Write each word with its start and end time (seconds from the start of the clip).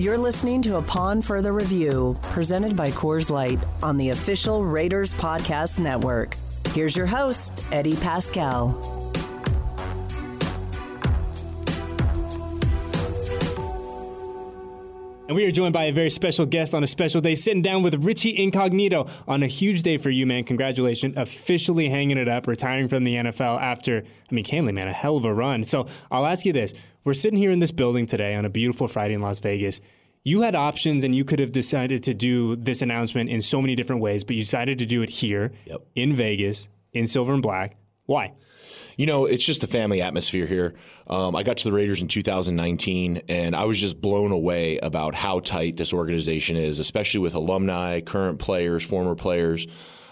You're 0.00 0.16
listening 0.16 0.62
to 0.62 0.76
Upon 0.76 1.22
Further 1.22 1.52
Review, 1.52 2.16
presented 2.22 2.76
by 2.76 2.92
Coors 2.92 3.30
Light 3.30 3.58
on 3.82 3.96
the 3.96 4.10
official 4.10 4.64
Raiders 4.64 5.12
Podcast 5.14 5.80
Network. 5.80 6.36
Here's 6.68 6.96
your 6.96 7.06
host, 7.06 7.64
Eddie 7.72 7.94
Paskal. 7.94 8.94
And 15.26 15.34
we 15.34 15.44
are 15.44 15.50
joined 15.50 15.72
by 15.72 15.86
a 15.86 15.92
very 15.92 16.10
special 16.10 16.46
guest 16.46 16.74
on 16.74 16.84
a 16.84 16.86
special 16.86 17.20
day, 17.20 17.34
sitting 17.34 17.60
down 17.60 17.82
with 17.82 18.02
Richie 18.04 18.40
Incognito 18.40 19.08
on 19.26 19.42
a 19.42 19.48
huge 19.48 19.82
day 19.82 19.98
for 19.98 20.10
you, 20.10 20.26
man. 20.26 20.44
Congratulations, 20.44 21.16
officially 21.16 21.88
hanging 21.88 22.18
it 22.18 22.28
up, 22.28 22.46
retiring 22.46 22.86
from 22.86 23.02
the 23.02 23.16
NFL 23.16 23.60
after, 23.60 24.04
I 24.30 24.34
mean, 24.34 24.44
Canley, 24.44 24.72
man, 24.72 24.86
a 24.86 24.92
hell 24.92 25.16
of 25.16 25.24
a 25.24 25.34
run. 25.34 25.64
So 25.64 25.88
I'll 26.10 26.24
ask 26.24 26.46
you 26.46 26.52
this. 26.52 26.72
We're 27.08 27.14
sitting 27.14 27.38
here 27.38 27.50
in 27.50 27.58
this 27.58 27.70
building 27.70 28.04
today 28.04 28.34
on 28.34 28.44
a 28.44 28.50
beautiful 28.50 28.86
Friday 28.86 29.14
in 29.14 29.22
Las 29.22 29.38
Vegas. 29.38 29.80
You 30.24 30.42
had 30.42 30.54
options 30.54 31.04
and 31.04 31.14
you 31.14 31.24
could 31.24 31.38
have 31.38 31.52
decided 31.52 32.02
to 32.02 32.12
do 32.12 32.54
this 32.54 32.82
announcement 32.82 33.30
in 33.30 33.40
so 33.40 33.62
many 33.62 33.74
different 33.74 34.02
ways, 34.02 34.24
but 34.24 34.36
you 34.36 34.42
decided 34.42 34.76
to 34.80 34.84
do 34.84 35.00
it 35.00 35.08
here 35.08 35.52
Yep. 35.64 35.86
in 35.94 36.14
Vegas, 36.14 36.68
in 36.92 37.06
silver 37.06 37.32
and 37.32 37.40
black. 37.40 37.78
Why? 38.04 38.34
You 38.98 39.06
know, 39.06 39.24
it's 39.24 39.42
just 39.42 39.64
a 39.64 39.66
family 39.66 40.02
atmosphere 40.02 40.44
here. 40.44 40.74
Um, 41.06 41.34
I 41.34 41.44
got 41.44 41.56
to 41.56 41.64
the 41.64 41.72
Raiders 41.72 42.02
in 42.02 42.08
2019, 42.08 43.22
and 43.26 43.56
I 43.56 43.64
was 43.64 43.80
just 43.80 44.02
blown 44.02 44.30
away 44.30 44.76
about 44.76 45.14
how 45.14 45.40
tight 45.40 45.78
this 45.78 45.94
organization 45.94 46.56
is, 46.56 46.78
especially 46.78 47.20
with 47.20 47.32
alumni, 47.32 48.02
current 48.02 48.38
players, 48.38 48.84
former 48.84 49.14
players. 49.14 49.66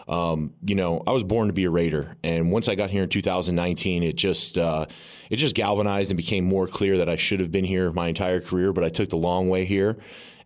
Um, 0.08 0.54
you 0.64 0.74
know, 0.74 1.02
I 1.06 1.10
was 1.10 1.24
born 1.24 1.48
to 1.48 1.52
be 1.52 1.64
a 1.64 1.70
Raider, 1.70 2.16
and 2.22 2.52
once 2.52 2.68
I 2.68 2.74
got 2.74 2.90
here 2.90 3.02
in 3.02 3.08
2019, 3.08 4.02
it 4.02 4.16
just 4.16 4.56
uh, 4.56 4.86
it 5.30 5.36
just 5.36 5.54
galvanized 5.54 6.10
and 6.10 6.16
became 6.16 6.44
more 6.44 6.66
clear 6.66 6.96
that 6.98 7.08
I 7.08 7.16
should 7.16 7.40
have 7.40 7.50
been 7.50 7.64
here 7.64 7.90
my 7.92 8.08
entire 8.08 8.40
career, 8.40 8.72
but 8.72 8.84
I 8.84 8.88
took 8.88 9.10
the 9.10 9.16
long 9.16 9.48
way 9.48 9.64
here. 9.64 9.96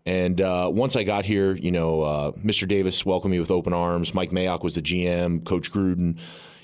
And 0.03 0.41
uh, 0.41 0.69
once 0.73 0.95
I 0.95 1.03
got 1.03 1.25
here, 1.25 1.55
you 1.55 1.69
know, 1.69 2.01
uh, 2.01 2.31
Mr. 2.31 2.67
Davis 2.67 3.05
welcomed 3.05 3.33
me 3.33 3.39
with 3.39 3.51
open 3.51 3.71
arms. 3.71 4.15
Mike 4.15 4.31
Mayock 4.31 4.63
was 4.63 4.73
the 4.73 4.81
GM, 4.81 5.45
Coach 5.45 5.71
Gruden 5.71 6.17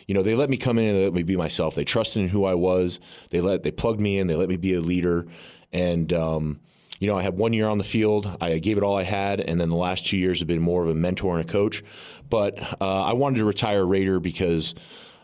you 0.07 0.13
know, 0.13 0.23
they 0.23 0.35
let 0.35 0.49
me 0.49 0.57
come 0.57 0.79
in 0.79 0.85
and 0.85 0.97
they 0.97 1.03
let 1.03 1.13
me 1.13 1.23
be 1.23 1.35
myself. 1.35 1.75
They 1.75 1.83
trusted 1.83 2.23
in 2.23 2.29
who 2.29 2.45
I 2.45 2.53
was. 2.53 2.99
They 3.29 3.41
let 3.41 3.63
they 3.63 3.71
plugged 3.71 3.99
me 3.99 4.17
in. 4.17 4.27
They 4.27 4.35
let 4.35 4.49
me 4.49 4.55
be 4.55 4.73
a 4.73 4.81
leader. 4.81 5.27
And 5.73 6.11
um, 6.13 6.61
you 6.99 7.07
know, 7.07 7.17
I 7.17 7.21
had 7.21 7.37
one 7.37 7.53
year 7.53 7.67
on 7.67 7.77
the 7.77 7.83
field. 7.83 8.37
I 8.41 8.57
gave 8.59 8.77
it 8.77 8.83
all 8.83 8.97
I 8.97 9.03
had, 9.03 9.39
and 9.39 9.59
then 9.61 9.69
the 9.69 9.75
last 9.75 10.07
two 10.07 10.17
years 10.17 10.39
have 10.39 10.47
been 10.47 10.61
more 10.61 10.83
of 10.83 10.89
a 10.89 10.95
mentor 10.95 11.37
and 11.37 11.47
a 11.47 11.51
coach. 11.51 11.83
But 12.29 12.61
uh, 12.81 13.03
I 13.03 13.13
wanted 13.13 13.37
to 13.37 13.45
retire 13.45 13.85
Raider 13.85 14.19
because 14.19 14.73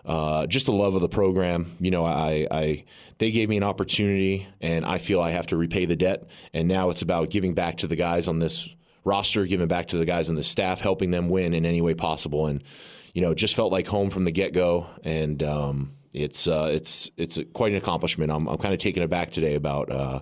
uh, 0.06 0.48
just 0.48 0.66
the 0.66 0.72
love 0.72 0.96
of 0.96 1.02
the 1.02 1.10
program. 1.10 1.76
You 1.80 1.92
know, 1.92 2.06
I, 2.06 2.48
I 2.52 2.86
they 3.18 3.32
gave 3.32 3.50
me 3.50 3.58
an 3.58 3.64
opportunity, 3.64 4.48
and 4.62 4.86
I 4.86 4.98
feel 4.98 5.22
I 5.22 5.32
have 5.32 5.48
to 5.48 5.58
repay 5.58 5.86
the 5.86 5.96
debt. 5.96 6.28
And 6.54 6.68
now 6.68 6.90
it's 6.90 7.02
about 7.02 7.30
giving 7.30 7.54
back 7.54 7.78
to 7.78 7.88
the 7.88 7.96
guys 7.96 8.28
on 8.28 8.40
this 8.40 8.70
roster, 9.04 9.46
giving 9.46 9.68
back 9.68 9.88
to 9.90 9.98
the 9.98 10.06
guys 10.06 10.30
on 10.30 10.36
the 10.36 10.44
staff, 10.44 10.80
helping 10.80 11.12
them 11.12 11.30
win 11.30 11.54
in 11.54 11.66
any 11.66 11.82
way 11.82 11.94
possible. 11.94 12.48
And 12.48 12.64
you 13.14 13.22
know, 13.22 13.34
just 13.34 13.56
felt 13.56 13.72
like 13.72 13.88
home 13.88 14.10
from 14.10 14.26
the 14.26 14.32
get 14.32 14.54
go, 14.54 14.88
and 15.04 15.42
um, 15.44 15.94
it's 16.14 16.48
uh, 16.48 16.70
it's 16.72 17.12
it's 17.18 17.40
quite 17.54 17.72
an 17.72 17.78
accomplishment. 17.78 18.32
I'm 18.32 18.48
I'm 18.48 18.58
kind 18.58 18.74
of 18.74 18.80
taken 18.80 19.04
aback 19.04 19.32
today 19.32 19.56
about 19.56 19.92
uh, 19.92 20.20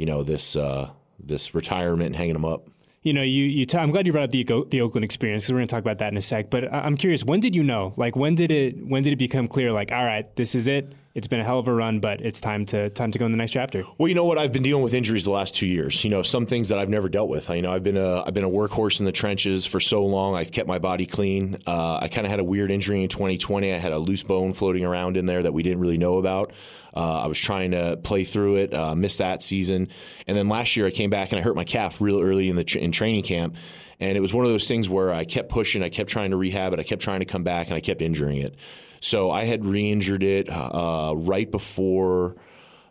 you 0.00 0.06
know 0.06 0.22
this 0.22 0.56
uh, 0.56 0.90
this 1.22 1.54
retirement 1.54 2.06
and 2.06 2.16
hanging 2.16 2.32
them 2.32 2.46
up. 2.46 2.66
You 3.02 3.12
know, 3.14 3.22
you, 3.22 3.44
you 3.44 3.64
t- 3.64 3.78
I'm 3.78 3.90
glad 3.90 4.06
you 4.06 4.12
brought 4.12 4.24
up 4.24 4.30
the 4.30 4.44
the 4.70 4.80
Oakland 4.80 5.04
experience. 5.04 5.48
we're 5.50 5.56
going 5.58 5.68
to 5.68 5.70
talk 5.70 5.80
about 5.82 5.98
that 5.98 6.10
in 6.12 6.18
a 6.18 6.22
sec. 6.22 6.48
But 6.50 6.72
I- 6.72 6.80
I'm 6.80 6.96
curious, 6.96 7.22
when 7.24 7.40
did 7.40 7.54
you 7.54 7.62
know? 7.62 7.92
Like, 7.96 8.16
when 8.16 8.34
did 8.34 8.50
it 8.50 8.82
when 8.86 9.02
did 9.02 9.12
it 9.12 9.16
become 9.16 9.46
clear? 9.46 9.72
Like, 9.72 9.92
all 9.92 10.04
right, 10.04 10.26
this 10.36 10.54
is 10.54 10.66
it. 10.68 10.92
It's 11.12 11.26
been 11.26 11.40
a 11.40 11.44
hell 11.44 11.58
of 11.58 11.66
a 11.66 11.74
run, 11.74 11.98
but 11.98 12.20
it's 12.20 12.40
time 12.40 12.66
to 12.66 12.88
time 12.90 13.10
to 13.10 13.18
go 13.18 13.26
in 13.26 13.32
the 13.32 13.38
next 13.38 13.50
chapter. 13.50 13.82
Well, 13.98 14.08
you 14.08 14.14
know 14.14 14.24
what? 14.24 14.38
I've 14.38 14.52
been 14.52 14.62
dealing 14.62 14.84
with 14.84 14.94
injuries 14.94 15.24
the 15.24 15.32
last 15.32 15.56
two 15.56 15.66
years. 15.66 16.04
You 16.04 16.10
know, 16.10 16.22
some 16.22 16.46
things 16.46 16.68
that 16.68 16.78
I've 16.78 16.88
never 16.88 17.08
dealt 17.08 17.28
with. 17.28 17.48
You 17.48 17.62
know, 17.62 17.72
I've 17.72 17.82
been 17.82 17.96
a 17.96 18.22
I've 18.24 18.32
been 18.32 18.44
a 18.44 18.50
workhorse 18.50 19.00
in 19.00 19.06
the 19.06 19.12
trenches 19.12 19.66
for 19.66 19.80
so 19.80 20.06
long. 20.06 20.36
I've 20.36 20.52
kept 20.52 20.68
my 20.68 20.78
body 20.78 21.06
clean. 21.06 21.56
Uh, 21.66 21.98
I 22.00 22.06
kind 22.06 22.28
of 22.28 22.30
had 22.30 22.38
a 22.38 22.44
weird 22.44 22.70
injury 22.70 23.02
in 23.02 23.08
2020. 23.08 23.72
I 23.72 23.78
had 23.78 23.92
a 23.92 23.98
loose 23.98 24.22
bone 24.22 24.52
floating 24.52 24.84
around 24.84 25.16
in 25.16 25.26
there 25.26 25.42
that 25.42 25.52
we 25.52 25.64
didn't 25.64 25.80
really 25.80 25.98
know 25.98 26.18
about. 26.18 26.52
Uh, 26.94 27.22
I 27.22 27.26
was 27.26 27.40
trying 27.40 27.72
to 27.72 27.98
play 28.02 28.24
through 28.24 28.56
it, 28.56 28.72
uh, 28.72 28.94
missed 28.94 29.18
that 29.18 29.42
season, 29.42 29.88
and 30.28 30.36
then 30.36 30.48
last 30.48 30.76
year 30.76 30.86
I 30.86 30.90
came 30.90 31.10
back 31.10 31.32
and 31.32 31.40
I 31.40 31.42
hurt 31.42 31.56
my 31.56 31.64
calf 31.64 32.00
real 32.00 32.20
early 32.20 32.48
in 32.48 32.54
the 32.54 32.64
tr- 32.64 32.78
in 32.78 32.92
training 32.92 33.24
camp. 33.24 33.56
And 33.98 34.16
it 34.16 34.20
was 34.20 34.32
one 34.32 34.44
of 34.44 34.50
those 34.50 34.66
things 34.68 34.88
where 34.88 35.12
I 35.12 35.24
kept 35.24 35.48
pushing, 35.50 35.82
I 35.82 35.88
kept 35.88 36.08
trying 36.08 36.30
to 36.30 36.36
rehab 36.36 36.72
it, 36.72 36.78
I 36.78 36.84
kept 36.84 37.02
trying 37.02 37.20
to 37.20 37.26
come 37.26 37.42
back, 37.42 37.66
and 37.66 37.76
I 37.76 37.80
kept 37.80 38.00
injuring 38.00 38.38
it. 38.38 38.54
So 39.00 39.30
I 39.30 39.44
had 39.44 39.64
re-injured 39.64 40.22
it 40.22 40.48
uh, 40.50 41.14
right 41.16 41.50
before 41.50 42.36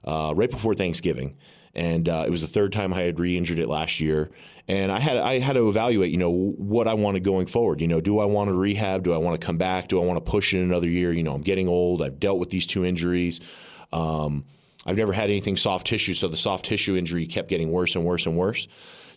uh, 0.03 0.33
right 0.35 0.49
before 0.49 0.73
Thanksgiving, 0.73 1.37
and 1.75 2.07
uh, 2.09 2.23
it 2.25 2.29
was 2.29 2.41
the 2.41 2.47
third 2.47 2.73
time 2.73 2.93
I 2.93 3.01
had 3.01 3.19
re-injured 3.19 3.59
it 3.59 3.67
last 3.67 3.99
year. 3.99 4.31
And 4.67 4.91
I 4.91 4.99
had 4.99 5.17
I 5.17 5.39
had 5.39 5.53
to 5.53 5.67
evaluate, 5.67 6.11
you 6.11 6.17
know, 6.17 6.31
what 6.31 6.87
I 6.87 6.93
wanted 6.93 7.23
going 7.23 7.47
forward. 7.47 7.81
You 7.81 7.87
know, 7.87 8.01
do 8.01 8.19
I 8.19 8.25
want 8.25 8.49
to 8.49 8.53
rehab? 8.53 9.03
Do 9.03 9.13
I 9.13 9.17
want 9.17 9.39
to 9.39 9.45
come 9.45 9.57
back? 9.57 9.87
Do 9.87 10.01
I 10.01 10.05
want 10.05 10.23
to 10.23 10.31
push 10.31 10.53
it 10.53 10.59
another 10.59 10.87
year? 10.87 11.11
You 11.11 11.23
know, 11.23 11.33
I'm 11.33 11.41
getting 11.41 11.67
old. 11.67 12.03
I've 12.03 12.19
dealt 12.19 12.37
with 12.37 12.51
these 12.51 12.67
two 12.67 12.85
injuries. 12.85 13.41
Um, 13.91 14.45
I've 14.85 14.97
never 14.97 15.11
had 15.11 15.29
anything 15.29 15.57
soft 15.57 15.87
tissue, 15.87 16.13
so 16.13 16.27
the 16.27 16.37
soft 16.37 16.65
tissue 16.65 16.95
injury 16.95 17.25
kept 17.25 17.49
getting 17.49 17.71
worse 17.71 17.95
and 17.95 18.05
worse 18.05 18.25
and 18.25 18.37
worse. 18.37 18.67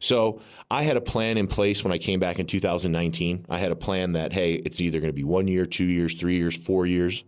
So 0.02 0.40
I 0.68 0.82
had 0.82 0.96
a 0.96 1.00
plan 1.00 1.38
in 1.38 1.46
place 1.46 1.84
when 1.84 1.92
I 1.92 1.98
came 1.98 2.18
back 2.18 2.40
in 2.40 2.46
2019. 2.46 3.46
I 3.48 3.58
had 3.58 3.70
a 3.70 3.76
plan 3.76 4.12
that 4.12 4.32
hey, 4.32 4.54
it's 4.54 4.80
either 4.80 4.98
going 4.98 5.10
to 5.10 5.14
be 5.14 5.22
one 5.22 5.46
year, 5.46 5.64
two 5.64 5.84
years, 5.84 6.14
three 6.14 6.36
years, 6.36 6.56
four 6.56 6.86
years. 6.86 7.22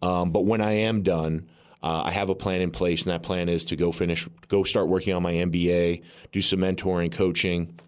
Um, 0.00 0.32
but 0.32 0.46
when 0.46 0.62
I 0.62 0.72
am 0.72 1.02
done, 1.02 1.48
uh, 1.82 2.04
I 2.06 2.12
have 2.12 2.30
a 2.30 2.34
plan 2.34 2.62
in 2.62 2.70
place, 2.70 3.02
and 3.02 3.12
that 3.12 3.22
plan 3.22 3.50
is 3.50 3.66
to 3.66 3.76
go 3.76 3.92
finish, 3.92 4.26
go 4.48 4.64
start 4.64 4.88
working 4.88 5.12
on 5.12 5.22
my 5.22 5.34
MBA, 5.34 6.02
do 6.32 6.40
some 6.40 6.60
mentoring, 6.60 7.12
coaching. 7.12 7.78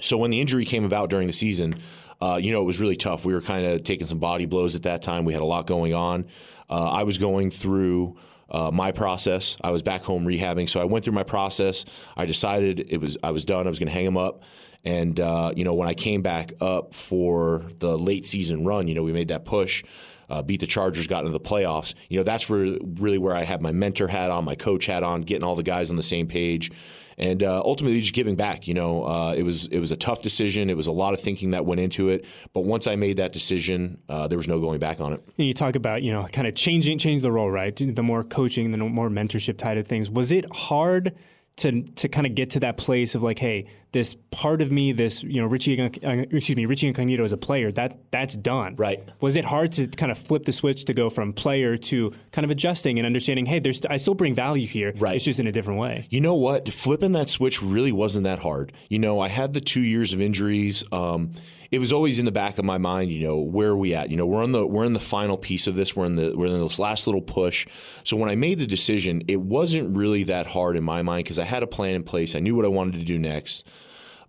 So 0.00 0.16
when 0.16 0.30
the 0.30 0.40
injury 0.40 0.64
came 0.64 0.84
about 0.84 1.10
during 1.10 1.26
the 1.26 1.34
season, 1.34 1.74
uh, 2.22 2.40
you 2.42 2.52
know, 2.52 2.62
it 2.62 2.64
was 2.64 2.80
really 2.80 2.96
tough. 2.96 3.26
We 3.26 3.34
were 3.34 3.42
kind 3.42 3.66
of 3.66 3.84
taking 3.84 4.06
some 4.06 4.18
body 4.18 4.46
blows 4.46 4.74
at 4.74 4.84
that 4.84 5.02
time. 5.02 5.26
We 5.26 5.34
had 5.34 5.42
a 5.42 5.46
lot 5.46 5.66
going 5.66 5.92
on. 5.92 6.24
Uh, 6.70 6.88
I 6.90 7.02
was 7.02 7.18
going 7.18 7.50
through 7.50 8.16
uh, 8.50 8.70
my 8.72 8.92
process. 8.92 9.56
I 9.60 9.70
was 9.70 9.82
back 9.82 10.02
home 10.02 10.24
rehabbing, 10.24 10.68
so 10.68 10.80
I 10.80 10.84
went 10.84 11.04
through 11.04 11.14
my 11.14 11.22
process. 11.22 11.84
I 12.16 12.26
decided 12.26 12.86
it 12.90 13.00
was 13.00 13.16
I 13.22 13.30
was 13.30 13.44
done. 13.44 13.66
I 13.66 13.70
was 13.70 13.78
going 13.78 13.88
to 13.88 13.92
hang 13.92 14.04
him 14.06 14.16
up. 14.16 14.42
And 14.84 15.18
uh, 15.18 15.52
you 15.56 15.64
know, 15.64 15.74
when 15.74 15.88
I 15.88 15.94
came 15.94 16.22
back 16.22 16.52
up 16.60 16.94
for 16.94 17.66
the 17.78 17.96
late 17.98 18.26
season 18.26 18.64
run, 18.64 18.86
you 18.86 18.94
know, 18.94 19.02
we 19.02 19.12
made 19.12 19.28
that 19.28 19.44
push. 19.44 19.84
Uh, 20.30 20.42
beat 20.42 20.58
the 20.58 20.66
Chargers, 20.66 21.06
got 21.06 21.20
into 21.20 21.32
the 21.32 21.38
playoffs. 21.38 21.94
You 22.08 22.16
know, 22.16 22.22
that's 22.24 22.48
where 22.48 22.78
really 22.82 23.18
where 23.18 23.36
I 23.36 23.42
had 23.42 23.60
my 23.60 23.72
mentor 23.72 24.08
hat 24.08 24.30
on, 24.30 24.46
my 24.46 24.54
coach 24.54 24.86
hat 24.86 25.02
on, 25.02 25.20
getting 25.20 25.44
all 25.44 25.54
the 25.54 25.62
guys 25.62 25.90
on 25.90 25.96
the 25.96 26.02
same 26.02 26.28
page, 26.28 26.70
and 27.18 27.42
uh, 27.42 27.60
ultimately 27.64 28.00
just 28.00 28.14
giving 28.14 28.36
back. 28.36 28.66
You 28.66 28.74
know, 28.74 29.04
uh, 29.04 29.34
it 29.36 29.42
was 29.42 29.66
it 29.66 29.78
was 29.78 29.90
a 29.90 29.96
tough 29.96 30.22
decision. 30.22 30.70
It 30.70 30.76
was 30.76 30.86
a 30.86 30.92
lot 30.92 31.14
of 31.14 31.20
thinking 31.20 31.50
that 31.52 31.64
went 31.64 31.80
into 31.80 32.08
it, 32.08 32.24
but 32.52 32.62
once 32.62 32.86
I 32.86 32.96
made 32.96 33.16
that 33.16 33.32
decision, 33.32 33.98
uh, 34.08 34.28
there 34.28 34.38
was 34.38 34.48
no 34.48 34.60
going 34.60 34.78
back 34.78 35.00
on 35.00 35.12
it. 35.12 35.22
And 35.38 35.46
you 35.46 35.54
talk 35.54 35.76
about 35.76 36.02
you 36.02 36.12
know 36.12 36.26
kind 36.32 36.46
of 36.46 36.54
changing 36.54 36.98
change 36.98 37.22
the 37.22 37.32
role, 37.32 37.50
right? 37.50 37.74
The 37.74 38.02
more 38.02 38.24
coaching, 38.24 38.70
the 38.70 38.78
more 38.78 39.08
mentorship 39.10 39.58
type 39.58 39.78
of 39.78 39.86
things. 39.86 40.10
Was 40.10 40.32
it 40.32 40.46
hard? 40.54 41.14
To, 41.58 41.82
to 41.82 42.08
kind 42.08 42.26
of 42.26 42.34
get 42.34 42.50
to 42.50 42.60
that 42.60 42.78
place 42.78 43.14
of 43.14 43.22
like, 43.22 43.38
hey, 43.38 43.66
this 43.94 44.14
part 44.30 44.60
of 44.60 44.70
me, 44.70 44.92
this 44.92 45.22
you 45.22 45.40
know, 45.40 45.46
Richie, 45.46 45.80
uh, 45.80 45.86
excuse 45.86 46.56
me, 46.56 46.66
Richie 46.66 46.88
Incognito 46.88 47.24
as 47.24 47.32
a 47.32 47.38
player, 47.38 47.72
that 47.72 47.98
that's 48.10 48.34
done. 48.34 48.74
Right. 48.76 49.02
Was 49.20 49.36
it 49.36 49.46
hard 49.46 49.72
to 49.72 49.86
kind 49.86 50.12
of 50.12 50.18
flip 50.18 50.44
the 50.44 50.52
switch 50.52 50.84
to 50.86 50.92
go 50.92 51.08
from 51.08 51.32
player 51.32 51.78
to 51.78 52.12
kind 52.32 52.44
of 52.44 52.50
adjusting 52.50 52.98
and 52.98 53.06
understanding, 53.06 53.46
hey, 53.46 53.60
there's 53.60 53.80
I 53.86 53.96
still 53.96 54.14
bring 54.14 54.34
value 54.34 54.66
here. 54.66 54.92
Right. 54.98 55.16
It's 55.16 55.24
just 55.24 55.40
in 55.40 55.46
a 55.46 55.52
different 55.52 55.80
way. 55.80 56.06
You 56.10 56.20
know 56.20 56.34
what? 56.34 56.70
Flipping 56.70 57.12
that 57.12 57.30
switch 57.30 57.62
really 57.62 57.92
wasn't 57.92 58.24
that 58.24 58.40
hard. 58.40 58.72
You 58.90 58.98
know, 58.98 59.20
I 59.20 59.28
had 59.28 59.54
the 59.54 59.60
two 59.60 59.80
years 59.80 60.12
of 60.12 60.20
injuries. 60.20 60.84
Um, 60.92 61.32
it 61.70 61.78
was 61.78 61.92
always 61.92 62.18
in 62.18 62.24
the 62.24 62.32
back 62.32 62.58
of 62.58 62.64
my 62.64 62.78
mind. 62.78 63.12
You 63.12 63.26
know, 63.26 63.38
where 63.38 63.70
are 63.70 63.76
we 63.76 63.94
at? 63.94 64.10
You 64.10 64.16
know, 64.16 64.26
we're 64.26 64.42
on 64.42 64.52
the 64.52 64.66
we're 64.66 64.84
in 64.84 64.92
the 64.92 65.00
final 65.00 65.36
piece 65.36 65.66
of 65.68 65.76
this. 65.76 65.94
We're 65.94 66.06
in 66.06 66.16
the 66.16 66.36
we're 66.36 66.46
in 66.46 66.60
this 66.60 66.78
last 66.80 67.06
little 67.06 67.22
push. 67.22 67.66
So 68.02 68.16
when 68.16 68.28
I 68.28 68.34
made 68.34 68.58
the 68.58 68.66
decision, 68.66 69.22
it 69.28 69.40
wasn't 69.40 69.96
really 69.96 70.24
that 70.24 70.46
hard 70.46 70.76
in 70.76 70.82
my 70.82 71.02
mind 71.02 71.24
because 71.24 71.38
I 71.38 71.44
had 71.44 71.62
a 71.62 71.68
plan 71.68 71.94
in 71.94 72.02
place. 72.02 72.34
I 72.34 72.40
knew 72.40 72.56
what 72.56 72.64
I 72.64 72.68
wanted 72.68 72.98
to 72.98 73.04
do 73.04 73.18
next. 73.20 73.66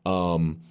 Um, 0.06 0.62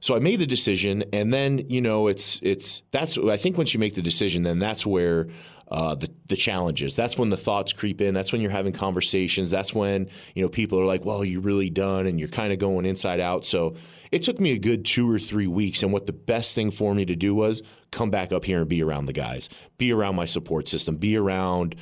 so 0.00 0.16
I 0.16 0.18
made 0.18 0.40
the 0.40 0.46
decision, 0.46 1.04
and 1.12 1.32
then 1.32 1.58
you 1.68 1.80
know, 1.80 2.08
it's 2.08 2.40
it's 2.42 2.82
that's 2.90 3.18
I 3.18 3.36
think 3.36 3.58
once 3.58 3.74
you 3.74 3.80
make 3.80 3.94
the 3.94 4.02
decision, 4.02 4.42
then 4.42 4.58
that's 4.58 4.86
where 4.86 5.28
uh, 5.70 5.94
the 5.94 6.10
the 6.28 6.36
challenges. 6.36 6.96
That's 6.96 7.18
when 7.18 7.28
the 7.28 7.36
thoughts 7.36 7.72
creep 7.72 8.00
in. 8.00 8.14
That's 8.14 8.32
when 8.32 8.40
you're 8.40 8.50
having 8.50 8.72
conversations. 8.72 9.50
That's 9.50 9.74
when 9.74 10.08
you 10.34 10.42
know 10.42 10.48
people 10.48 10.80
are 10.80 10.86
like, 10.86 11.04
"Well, 11.04 11.24
you're 11.24 11.42
really 11.42 11.70
done," 11.70 12.06
and 12.06 12.18
you're 12.18 12.28
kind 12.28 12.52
of 12.52 12.58
going 12.58 12.86
inside 12.86 13.20
out. 13.20 13.44
So 13.44 13.76
it 14.10 14.22
took 14.22 14.40
me 14.40 14.52
a 14.52 14.58
good 14.58 14.84
two 14.84 15.10
or 15.10 15.18
three 15.18 15.46
weeks, 15.46 15.82
and 15.82 15.92
what 15.92 16.06
the 16.06 16.12
best 16.12 16.54
thing 16.54 16.70
for 16.70 16.94
me 16.94 17.04
to 17.04 17.14
do 17.14 17.34
was 17.34 17.62
come 17.90 18.10
back 18.10 18.32
up 18.32 18.44
here 18.44 18.60
and 18.60 18.68
be 18.68 18.82
around 18.82 19.06
the 19.06 19.12
guys, 19.12 19.48
be 19.76 19.92
around 19.92 20.16
my 20.16 20.26
support 20.26 20.68
system, 20.68 20.96
be 20.96 21.16
around 21.16 21.76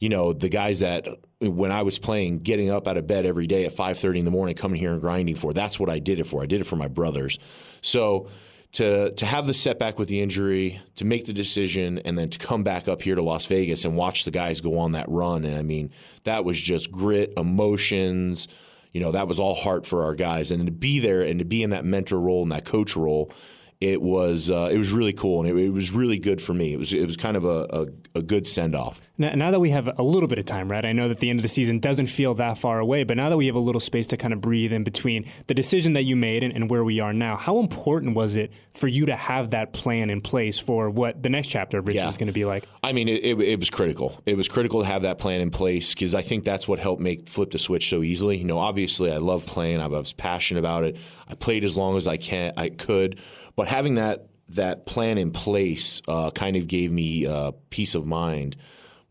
you 0.00 0.08
know 0.08 0.32
the 0.32 0.48
guys 0.48 0.80
that 0.80 1.06
when 1.40 1.72
I 1.72 1.82
was 1.82 1.98
playing, 1.98 2.40
getting 2.40 2.70
up 2.70 2.88
out 2.88 2.96
of 2.96 3.06
bed 3.06 3.26
every 3.26 3.46
day 3.46 3.64
at 3.64 3.76
5:30 3.76 4.20
in 4.20 4.24
the 4.24 4.30
morning, 4.30 4.54
coming 4.54 4.80
here 4.80 4.92
and 4.92 5.00
grinding 5.00 5.36
for. 5.36 5.52
That's 5.52 5.78
what 5.78 5.90
I 5.90 5.98
did 5.98 6.20
it 6.20 6.24
for. 6.24 6.42
I 6.42 6.46
did 6.46 6.60
it 6.60 6.64
for 6.64 6.76
my 6.76 6.88
brothers. 6.88 7.38
So 7.80 8.28
to 8.72 9.12
to 9.12 9.26
have 9.26 9.46
the 9.46 9.54
setback 9.54 9.98
with 9.98 10.08
the 10.08 10.20
injury, 10.20 10.80
to 10.96 11.04
make 11.04 11.26
the 11.26 11.32
decision, 11.32 11.98
and 11.98 12.18
then 12.18 12.28
to 12.30 12.38
come 12.38 12.62
back 12.62 12.88
up 12.88 13.02
here 13.02 13.14
to 13.14 13.22
Las 13.22 13.46
Vegas 13.46 13.84
and 13.84 13.96
watch 13.96 14.24
the 14.24 14.30
guys 14.30 14.60
go 14.60 14.78
on 14.78 14.92
that 14.92 15.08
run, 15.08 15.44
and 15.44 15.56
I 15.56 15.62
mean 15.62 15.90
that 16.24 16.44
was 16.44 16.60
just 16.60 16.90
grit, 16.90 17.32
emotions. 17.36 18.48
you 18.92 19.00
know, 19.00 19.12
that 19.12 19.26
was 19.26 19.40
all 19.40 19.54
heart 19.54 19.86
for 19.86 20.04
our 20.04 20.14
guys. 20.14 20.50
And 20.52 20.66
to 20.66 20.72
be 20.72 21.00
there 21.00 21.22
and 21.22 21.40
to 21.40 21.44
be 21.44 21.62
in 21.62 21.70
that 21.70 21.84
mentor 21.84 22.20
role 22.20 22.42
and 22.42 22.52
that 22.52 22.64
coach 22.64 22.94
role, 22.94 23.32
it 23.80 24.00
was 24.00 24.50
uh, 24.50 24.70
it 24.72 24.78
was 24.78 24.92
really 24.92 25.12
cool 25.12 25.40
and 25.40 25.48
it, 25.48 25.64
it, 25.64 25.70
was 25.70 25.90
really 25.90 26.18
good 26.18 26.40
for 26.40 26.54
me. 26.54 26.72
It 26.72 26.78
was 26.78 26.92
it 26.92 27.06
was 27.06 27.16
kind 27.16 27.36
of 27.36 27.44
a, 27.44 27.66
a, 27.70 28.18
a 28.18 28.22
good 28.22 28.46
send 28.46 28.74
off. 28.74 29.00
Now, 29.16 29.32
now, 29.36 29.50
that 29.52 29.60
we 29.60 29.70
have 29.70 29.96
a 29.96 30.02
little 30.02 30.26
bit 30.28 30.40
of 30.40 30.44
time, 30.44 30.68
right? 30.68 30.84
I 30.84 30.90
know 30.90 31.06
that 31.06 31.20
the 31.20 31.30
end 31.30 31.38
of 31.38 31.42
the 31.42 31.48
season 31.48 31.78
doesn't 31.78 32.08
feel 32.08 32.34
that 32.34 32.58
far 32.58 32.80
away, 32.80 33.04
but 33.04 33.16
now 33.16 33.28
that 33.28 33.36
we 33.36 33.46
have 33.46 33.54
a 33.54 33.60
little 33.60 33.80
space 33.80 34.08
to 34.08 34.16
kind 34.16 34.32
of 34.32 34.40
breathe 34.40 34.72
in 34.72 34.82
between 34.82 35.24
the 35.46 35.54
decision 35.54 35.92
that 35.92 36.02
you 36.02 36.16
made 36.16 36.42
and, 36.42 36.52
and 36.52 36.68
where 36.68 36.82
we 36.82 36.98
are 36.98 37.12
now, 37.12 37.36
how 37.36 37.60
important 37.60 38.16
was 38.16 38.34
it 38.34 38.50
for 38.72 38.88
you 38.88 39.06
to 39.06 39.14
have 39.14 39.50
that 39.50 39.72
plan 39.72 40.10
in 40.10 40.20
place 40.20 40.58
for 40.58 40.90
what 40.90 41.22
the 41.22 41.28
next 41.28 41.46
chapter 41.46 41.78
of 41.78 41.86
Richie 41.86 41.98
yeah. 41.98 42.08
is 42.08 42.16
going 42.16 42.26
to 42.26 42.32
be 42.32 42.44
like? 42.44 42.66
I 42.82 42.92
mean, 42.92 43.08
it, 43.08 43.24
it, 43.24 43.40
it, 43.40 43.60
was 43.60 43.70
critical. 43.70 44.20
It 44.26 44.36
was 44.36 44.48
critical 44.48 44.80
to 44.80 44.86
have 44.86 45.02
that 45.02 45.18
plan 45.18 45.40
in 45.40 45.52
place 45.52 45.94
because 45.94 46.16
I 46.16 46.22
think 46.22 46.44
that's 46.44 46.66
what 46.66 46.80
helped 46.80 47.00
make 47.00 47.28
flip 47.28 47.52
the 47.52 47.60
switch 47.60 47.88
so 47.88 48.02
easily. 48.02 48.38
You 48.38 48.44
know, 48.44 48.58
obviously, 48.58 49.12
I 49.12 49.18
love 49.18 49.46
playing. 49.46 49.80
I 49.80 49.86
was 49.86 50.12
passionate 50.12 50.58
about 50.58 50.82
it. 50.82 50.96
I 51.28 51.36
played 51.36 51.62
as 51.62 51.76
long 51.76 51.96
as 51.96 52.08
I 52.08 52.16
can, 52.16 52.52
I 52.56 52.68
could, 52.68 53.20
but 53.54 53.68
having 53.68 53.94
that 53.94 54.26
that 54.48 54.86
plan 54.86 55.18
in 55.18 55.30
place 55.30 56.02
uh, 56.08 56.30
kind 56.32 56.56
of 56.56 56.66
gave 56.66 56.90
me 56.90 57.26
uh, 57.26 57.52
peace 57.70 57.94
of 57.94 58.06
mind 58.06 58.56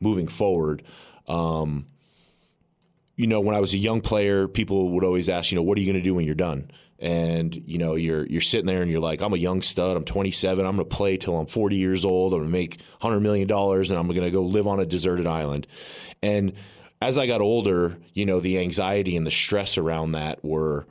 moving 0.03 0.27
forward. 0.27 0.83
Um, 1.27 1.87
you 3.15 3.27
know, 3.27 3.39
when 3.41 3.55
I 3.55 3.59
was 3.59 3.73
a 3.73 3.77
young 3.77 4.01
player, 4.01 4.47
people 4.47 4.89
would 4.89 5.03
always 5.03 5.29
ask, 5.29 5.51
you 5.51 5.55
know, 5.55 5.63
what 5.63 5.77
are 5.77 5.81
you 5.81 5.91
going 5.91 6.01
to 6.01 6.07
do 6.07 6.15
when 6.15 6.25
you're 6.25 6.35
done? 6.35 6.69
And 6.99 7.55
you 7.65 7.77
know, 7.77 7.95
you're 7.95 8.25
you're 8.25 8.41
sitting 8.41 8.65
there 8.65 8.81
and 8.81 8.89
you're 8.89 9.01
like, 9.01 9.21
I'm 9.21 9.33
a 9.33 9.37
young 9.37 9.61
stud. 9.61 9.97
I'm 9.97 10.05
27. 10.05 10.65
I'm 10.65 10.75
going 10.75 10.87
to 10.87 10.95
play 10.95 11.17
till 11.17 11.37
I'm 11.37 11.47
40 11.47 11.75
years 11.75 12.05
old. 12.05 12.33
I'm 12.33 12.39
going 12.39 12.49
to 12.49 12.57
make 12.57 12.79
100 13.01 13.19
million 13.19 13.47
dollars, 13.47 13.89
and 13.89 13.99
I'm 13.99 14.07
going 14.07 14.21
to 14.21 14.31
go 14.31 14.41
live 14.41 14.67
on 14.67 14.79
a 14.79 14.85
deserted 14.85 15.27
island. 15.27 15.67
And 16.21 16.53
as 17.01 17.17
I 17.17 17.27
got 17.27 17.41
older, 17.41 17.97
you 18.13 18.25
know, 18.25 18.39
the 18.39 18.59
anxiety 18.59 19.17
and 19.17 19.27
the 19.27 19.31
stress 19.31 19.77
around 19.77 20.13
that 20.13 20.43
were 20.45 20.87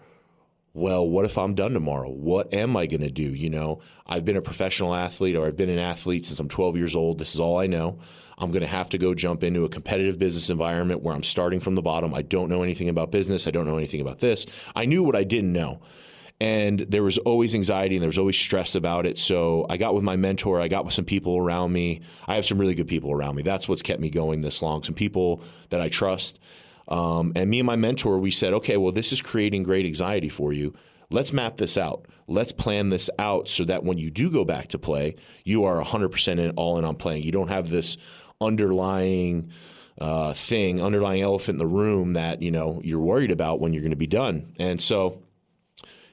well, 0.74 1.06
what 1.06 1.24
if 1.24 1.36
I'm 1.36 1.54
done 1.54 1.72
tomorrow? 1.72 2.08
What 2.08 2.54
am 2.54 2.76
I 2.76 2.86
going 2.86 3.02
to 3.02 3.10
do? 3.10 3.22
You 3.22 3.50
know, 3.50 3.80
I've 4.06 4.24
been 4.24 4.36
a 4.36 4.42
professional 4.42 4.94
athlete 4.94 5.36
or 5.36 5.46
I've 5.46 5.56
been 5.56 5.68
an 5.68 5.78
athlete 5.78 6.26
since 6.26 6.38
I'm 6.38 6.48
12 6.48 6.76
years 6.76 6.94
old. 6.94 7.18
This 7.18 7.34
is 7.34 7.40
all 7.40 7.58
I 7.58 7.66
know. 7.66 7.98
I'm 8.42 8.50
going 8.50 8.62
to 8.62 8.66
have 8.66 8.88
to 8.90 8.98
go 8.98 9.14
jump 9.14 9.42
into 9.42 9.64
a 9.64 9.68
competitive 9.68 10.18
business 10.18 10.50
environment 10.50 11.02
where 11.02 11.14
I'm 11.14 11.22
starting 11.22 11.60
from 11.60 11.74
the 11.74 11.82
bottom. 11.82 12.12
I 12.12 12.22
don't 12.22 12.48
know 12.48 12.62
anything 12.62 12.88
about 12.88 13.10
business. 13.10 13.46
I 13.46 13.50
don't 13.50 13.66
know 13.66 13.78
anything 13.78 14.00
about 14.00 14.18
this. 14.18 14.46
I 14.74 14.84
knew 14.84 15.02
what 15.02 15.16
I 15.16 15.24
didn't 15.24 15.52
know. 15.52 15.80
And 16.40 16.80
there 16.80 17.04
was 17.04 17.18
always 17.18 17.54
anxiety 17.54 17.94
and 17.94 18.02
there 18.02 18.08
was 18.08 18.18
always 18.18 18.36
stress 18.36 18.74
about 18.74 19.06
it. 19.06 19.16
So 19.16 19.64
I 19.70 19.76
got 19.76 19.94
with 19.94 20.02
my 20.02 20.16
mentor. 20.16 20.60
I 20.60 20.66
got 20.66 20.84
with 20.84 20.92
some 20.92 21.04
people 21.04 21.38
around 21.38 21.72
me. 21.72 22.00
I 22.26 22.34
have 22.34 22.44
some 22.44 22.58
really 22.58 22.74
good 22.74 22.88
people 22.88 23.12
around 23.12 23.36
me. 23.36 23.42
That's 23.42 23.68
what's 23.68 23.82
kept 23.82 24.00
me 24.00 24.10
going 24.10 24.40
this 24.40 24.60
long. 24.60 24.82
Some 24.82 24.96
people 24.96 25.40
that 25.70 25.80
I 25.80 25.88
trust. 25.88 26.40
Um, 26.88 27.32
and 27.36 27.48
me 27.48 27.60
and 27.60 27.66
my 27.66 27.76
mentor, 27.76 28.18
we 28.18 28.32
said, 28.32 28.52
okay, 28.54 28.76
well, 28.76 28.90
this 28.90 29.12
is 29.12 29.22
creating 29.22 29.62
great 29.62 29.86
anxiety 29.86 30.28
for 30.28 30.52
you. 30.52 30.74
Let's 31.10 31.32
map 31.32 31.58
this 31.58 31.76
out. 31.76 32.06
Let's 32.26 32.52
plan 32.52 32.88
this 32.88 33.10
out 33.18 33.48
so 33.48 33.64
that 33.64 33.84
when 33.84 33.98
you 33.98 34.10
do 34.10 34.30
go 34.30 34.44
back 34.44 34.68
to 34.68 34.78
play, 34.78 35.16
you 35.44 35.64
are 35.64 35.82
100% 35.82 36.38
in, 36.38 36.50
all 36.52 36.78
in 36.78 36.84
on 36.84 36.96
playing. 36.96 37.22
You 37.22 37.32
don't 37.32 37.48
have 37.48 37.68
this 37.68 37.98
underlying 38.42 39.50
uh, 40.00 40.34
thing, 40.34 40.82
underlying 40.82 41.22
elephant 41.22 41.56
in 41.56 41.58
the 41.58 41.66
room 41.66 42.14
that 42.14 42.42
you 42.42 42.50
know 42.50 42.80
you're 42.82 43.00
worried 43.00 43.30
about 43.30 43.60
when 43.60 43.72
you're 43.72 43.82
going 43.82 43.90
to 43.90 43.96
be 43.96 44.06
done. 44.06 44.54
And 44.58 44.80
so, 44.80 45.22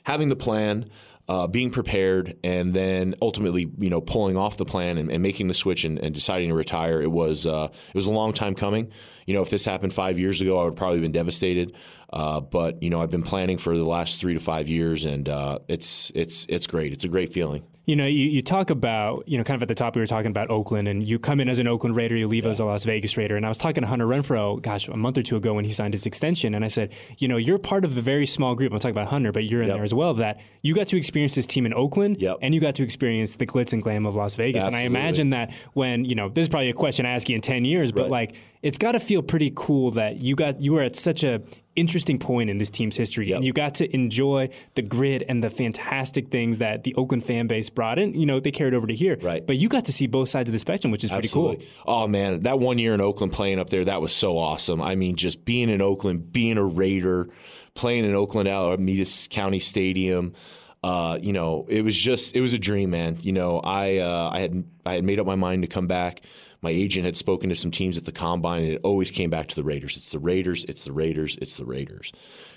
having 0.03 0.29
the 0.29 0.35
plan, 0.35 0.85
uh, 1.27 1.47
being 1.47 1.69
prepared, 1.69 2.37
and 2.43 2.73
then 2.73 3.15
ultimately, 3.21 3.71
you 3.77 3.89
know, 3.89 4.01
pulling 4.01 4.35
off 4.35 4.57
the 4.57 4.65
plan 4.65 4.97
and, 4.97 5.11
and 5.11 5.21
making 5.21 5.47
the 5.47 5.53
switch 5.53 5.83
and, 5.83 5.99
and, 5.99 6.13
deciding 6.13 6.49
to 6.49 6.55
retire. 6.55 7.01
It 7.01 7.11
was 7.11 7.45
uh, 7.45 7.69
it 7.71 7.95
was 7.95 8.07
a 8.07 8.11
long 8.11 8.33
time 8.33 8.55
coming. 8.55 8.91
You 9.27 9.35
know, 9.35 9.43
if 9.43 9.51
this 9.51 9.63
happened 9.63 9.93
five 9.93 10.17
years 10.17 10.41
ago, 10.41 10.59
I 10.59 10.63
would 10.63 10.75
probably 10.75 10.97
have 10.97 11.03
been 11.03 11.11
devastated. 11.11 11.75
Uh, 12.11 12.41
but 12.41 12.81
you 12.81 12.89
know, 12.89 13.01
I've 13.01 13.11
been 13.11 13.23
planning 13.23 13.59
for 13.59 13.77
the 13.77 13.85
last 13.85 14.19
three 14.19 14.33
to 14.33 14.39
five 14.39 14.67
years, 14.67 15.05
and 15.05 15.29
uh, 15.29 15.59
it's 15.67 16.11
it's 16.15 16.47
it's 16.49 16.65
great. 16.65 16.93
It's 16.93 17.03
a 17.03 17.09
great 17.09 17.31
feeling. 17.31 17.63
You 17.89 17.95
know, 17.95 18.05
you, 18.05 18.25
you 18.25 18.43
talk 18.43 18.69
about, 18.69 19.27
you 19.27 19.35
know, 19.35 19.43
kind 19.43 19.55
of 19.55 19.63
at 19.63 19.67
the 19.67 19.73
top, 19.73 19.95
we 19.95 20.01
were 20.01 20.05
talking 20.05 20.29
about 20.29 20.51
Oakland, 20.51 20.87
and 20.87 21.03
you 21.03 21.17
come 21.17 21.39
in 21.39 21.49
as 21.49 21.57
an 21.57 21.67
Oakland 21.67 21.95
Raider, 21.95 22.15
you 22.15 22.27
leave 22.27 22.45
yeah. 22.45 22.51
as 22.51 22.59
a 22.59 22.65
Las 22.65 22.83
Vegas 22.83 23.17
Raider. 23.17 23.35
And 23.35 23.43
I 23.43 23.49
was 23.49 23.57
talking 23.57 23.81
to 23.81 23.87
Hunter 23.87 24.05
Renfrow, 24.05 24.61
gosh, 24.61 24.87
a 24.87 24.95
month 24.95 25.17
or 25.17 25.23
two 25.23 25.35
ago 25.35 25.55
when 25.55 25.65
he 25.65 25.73
signed 25.73 25.95
his 25.95 26.05
extension. 26.05 26.53
And 26.53 26.63
I 26.63 26.67
said, 26.67 26.93
you 27.17 27.27
know, 27.27 27.37
you're 27.37 27.57
part 27.57 27.83
of 27.83 27.97
a 27.97 28.01
very 28.01 28.27
small 28.27 28.53
group. 28.53 28.71
I'm 28.73 28.77
talking 28.77 28.91
about 28.91 29.07
Hunter, 29.07 29.31
but 29.31 29.45
you're 29.45 29.63
in 29.63 29.69
yep. 29.69 29.77
there 29.77 29.83
as 29.83 29.91
well. 29.91 30.13
That 30.13 30.39
you 30.61 30.75
got 30.75 30.87
to 30.89 30.97
experience 30.97 31.33
this 31.33 31.47
team 31.47 31.65
in 31.65 31.73
Oakland, 31.73 32.21
yep. 32.21 32.37
and 32.43 32.53
you 32.53 32.61
got 32.61 32.75
to 32.75 32.83
experience 32.83 33.37
the 33.37 33.47
glitz 33.47 33.73
and 33.73 33.81
glam 33.81 34.05
of 34.05 34.13
Las 34.13 34.35
Vegas. 34.35 34.61
Absolutely. 34.65 34.85
And 34.85 34.95
I 34.95 34.99
imagine 34.99 35.31
that 35.31 35.51
when, 35.73 36.05
you 36.05 36.13
know, 36.13 36.29
this 36.29 36.43
is 36.43 36.49
probably 36.49 36.69
a 36.69 36.73
question 36.73 37.07
I 37.07 37.15
ask 37.15 37.27
you 37.27 37.33
in 37.33 37.41
10 37.41 37.65
years, 37.65 37.91
but 37.91 38.11
like, 38.11 38.35
it's 38.61 38.77
got 38.77 38.91
to 38.91 38.99
feel 38.99 39.23
pretty 39.23 39.51
cool 39.55 39.91
that 39.91 40.21
you 40.21 40.35
got 40.35 40.59
you 40.59 40.73
were 40.73 40.81
at 40.81 40.95
such 40.95 41.23
a 41.23 41.41
interesting 41.75 42.19
point 42.19 42.49
in 42.49 42.57
this 42.57 42.69
team's 42.69 42.95
history, 42.95 43.29
yep. 43.29 43.37
and 43.37 43.45
you 43.45 43.53
got 43.53 43.75
to 43.75 43.93
enjoy 43.93 44.49
the 44.75 44.81
grid 44.81 45.23
and 45.27 45.43
the 45.43 45.49
fantastic 45.49 46.29
things 46.29 46.57
that 46.59 46.83
the 46.83 46.93
Oakland 46.95 47.23
fan 47.23 47.47
base 47.47 47.69
brought 47.69 47.99
in. 47.99 48.13
You 48.13 48.25
know, 48.25 48.39
they 48.39 48.51
carried 48.51 48.73
over 48.73 48.87
to 48.87 48.95
here, 48.95 49.17
right? 49.21 49.45
But 49.45 49.57
you 49.57 49.69
got 49.69 49.85
to 49.85 49.93
see 49.93 50.07
both 50.07 50.29
sides 50.29 50.49
of 50.49 50.53
the 50.53 50.59
spectrum, 50.59 50.91
which 50.91 51.03
is 51.03 51.11
Absolutely. 51.11 51.57
pretty 51.57 51.71
cool. 51.85 52.03
Oh 52.03 52.07
man, 52.07 52.41
that 52.43 52.59
one 52.59 52.79
year 52.79 52.93
in 52.93 53.01
Oakland 53.01 53.33
playing 53.33 53.59
up 53.59 53.69
there, 53.69 53.85
that 53.85 54.01
was 54.01 54.13
so 54.13 54.37
awesome. 54.37 54.81
I 54.81 54.95
mean, 54.95 55.15
just 55.15 55.45
being 55.45 55.69
in 55.69 55.81
Oakland, 55.81 56.31
being 56.31 56.57
a 56.57 56.63
Raider, 56.63 57.29
playing 57.73 58.05
in 58.05 58.15
Oakland 58.15 58.49
Alameda 58.49 59.05
County 59.29 59.59
Stadium. 59.59 60.33
Uh, 60.81 61.19
you 61.21 61.33
know, 61.33 61.65
it 61.67 61.83
was 61.83 61.97
just 61.97 62.35
it 62.35 62.41
was 62.41 62.53
a 62.53 62.59
dream, 62.59 62.91
man. 62.91 63.17
You 63.21 63.33
know, 63.33 63.59
I 63.59 63.97
uh, 63.97 64.29
I 64.31 64.39
had 64.39 64.63
I 64.85 64.93
had 64.95 65.03
made 65.03 65.19
up 65.19 65.27
my 65.27 65.35
mind 65.35 65.63
to 65.63 65.67
come 65.67 65.87
back 65.87 66.21
my 66.61 66.71
agent 66.71 67.05
had 67.05 67.15
spoken 67.15 67.49
to 67.49 67.55
some 67.55 67.71
teams 67.71 67.97
at 67.97 68.05
the 68.05 68.11
combine, 68.11 68.63
and 68.63 68.73
it 68.73 68.81
always 68.83 69.11
came 69.11 69.29
back 69.29 69.47
to 69.47 69.55
the 69.55 69.63
Raiders. 69.63 69.95
It's 69.95 70.09
the 70.09 70.19
Raiders. 70.19 70.65
It's 70.65 70.83
the 70.83 70.91
Raiders. 70.91 71.37
It's 71.41 71.55
the 71.55 71.65
Raiders. 71.65 72.11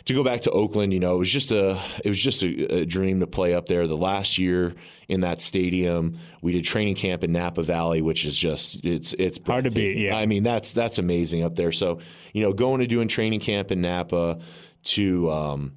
To 0.07 0.15
go 0.15 0.25
back 0.25 0.41
to 0.43 0.51
Oakland, 0.51 0.93
you 0.93 0.99
know, 0.99 1.15
it 1.15 1.19
was 1.19 1.31
just 1.31 1.53
a 1.53 1.81
it 2.05 2.09
was 2.09 2.19
just 2.19 2.43
a, 2.43 2.81
a 2.81 2.85
dream 2.85 3.21
to 3.21 3.27
play 3.29 3.55
up 3.55 3.67
there. 3.67 3.87
The 3.87 3.97
last 3.97 4.39
year 4.39 4.75
in 5.09 5.21
that 5.21 5.41
stadium, 5.41 6.19
we 6.41 6.53
did 6.53 6.65
training 6.65 6.97
camp 6.97 7.23
in 7.23 7.31
Napa 7.31 7.63
Valley, 7.63 8.03
which 8.03 8.25
is 8.25 8.37
just 8.37 8.85
it's 8.85 9.13
it's 9.19 9.39
hard 9.47 9.65
to 9.65 9.71
beat. 9.71 9.99
Yeah, 9.99 10.17
I 10.17 10.27
mean 10.27 10.43
that's 10.43 10.73
that's 10.73 10.99
amazing 10.99 11.45
up 11.45 11.55
there. 11.55 11.71
So 11.71 12.01
you 12.33 12.43
know, 12.43 12.53
going 12.53 12.81
to 12.81 12.89
doing 12.89 13.07
training 13.07 13.41
camp 13.41 13.71
in 13.71 13.81
Napa 13.81 14.41
to 14.85 15.31
um, 15.31 15.73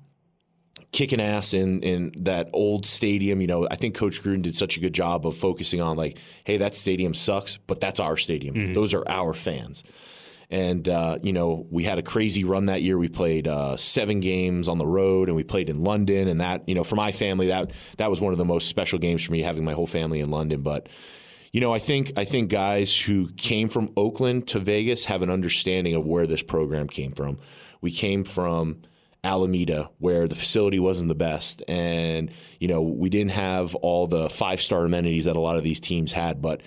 kicking 0.95 1.19
ass 1.19 1.53
in 1.53 1.81
in 1.81 2.13
that 2.23 2.49
old 2.53 2.85
stadium. 2.85 3.41
You 3.41 3.47
know, 3.47 3.67
I 3.69 3.75
think 3.75 3.95
Coach 3.95 4.23
Gruden 4.23 4.41
did 4.41 4.55
such 4.55 4.77
a 4.77 4.79
good 4.79 4.93
job 4.93 5.27
of 5.27 5.35
focusing 5.35 5.81
on 5.81 5.97
like, 5.97 6.17
hey, 6.45 6.57
that 6.57 6.73
stadium 6.73 7.13
sucks, 7.13 7.57
but 7.57 7.81
that's 7.81 7.99
our 7.99 8.15
stadium. 8.15 8.55
Mm-hmm. 8.55 8.73
Those 8.73 8.93
are 8.93 9.07
our 9.07 9.33
fans. 9.33 9.83
And 10.49 10.87
uh, 10.87 11.19
you 11.21 11.33
know, 11.33 11.67
we 11.69 11.83
had 11.83 11.97
a 11.97 12.01
crazy 12.01 12.45
run 12.45 12.67
that 12.67 12.81
year. 12.81 12.97
We 12.97 13.09
played 13.09 13.45
uh, 13.45 13.75
seven 13.75 14.21
games 14.21 14.69
on 14.69 14.77
the 14.77 14.85
road, 14.87 15.27
and 15.27 15.35
we 15.35 15.43
played 15.43 15.69
in 15.69 15.83
London. 15.83 16.29
And 16.29 16.39
that, 16.39 16.67
you 16.67 16.75
know, 16.75 16.85
for 16.85 16.95
my 16.95 17.11
family, 17.11 17.47
that 17.47 17.71
that 17.97 18.09
was 18.09 18.21
one 18.21 18.31
of 18.31 18.37
the 18.37 18.45
most 18.45 18.69
special 18.69 18.97
games 18.97 19.23
for 19.23 19.33
me, 19.33 19.41
having 19.41 19.65
my 19.65 19.73
whole 19.73 19.87
family 19.87 20.21
in 20.21 20.31
London. 20.31 20.61
But 20.61 20.87
you 21.51 21.59
know, 21.59 21.73
I 21.73 21.79
think 21.79 22.13
I 22.15 22.23
think 22.23 22.49
guys 22.49 22.95
who 22.95 23.33
came 23.33 23.67
from 23.67 23.91
Oakland 23.97 24.47
to 24.49 24.59
Vegas 24.59 25.05
have 25.05 25.21
an 25.23 25.29
understanding 25.29 25.93
of 25.93 26.05
where 26.05 26.25
this 26.25 26.43
program 26.43 26.87
came 26.87 27.11
from. 27.11 27.37
We 27.81 27.91
came 27.91 28.23
from 28.23 28.81
Alameda, 29.25 29.89
where 29.97 30.27
the 30.27 30.35
facility 30.35 30.79
wasn't 30.79 31.09
the 31.09 31.15
best, 31.15 31.63
and 31.67 32.31
you 32.59 32.67
know 32.67 32.81
we 32.81 33.09
didn't 33.09 33.31
have 33.31 33.73
all 33.75 34.07
the 34.07 34.29
five 34.29 34.61
star 34.61 34.85
amenities 34.85 35.25
that 35.25 35.35
a 35.35 35.39
lot 35.39 35.57
of 35.57 35.63
these 35.63 35.79
teams 35.79 36.11
had. 36.11 36.41
But 36.41 36.61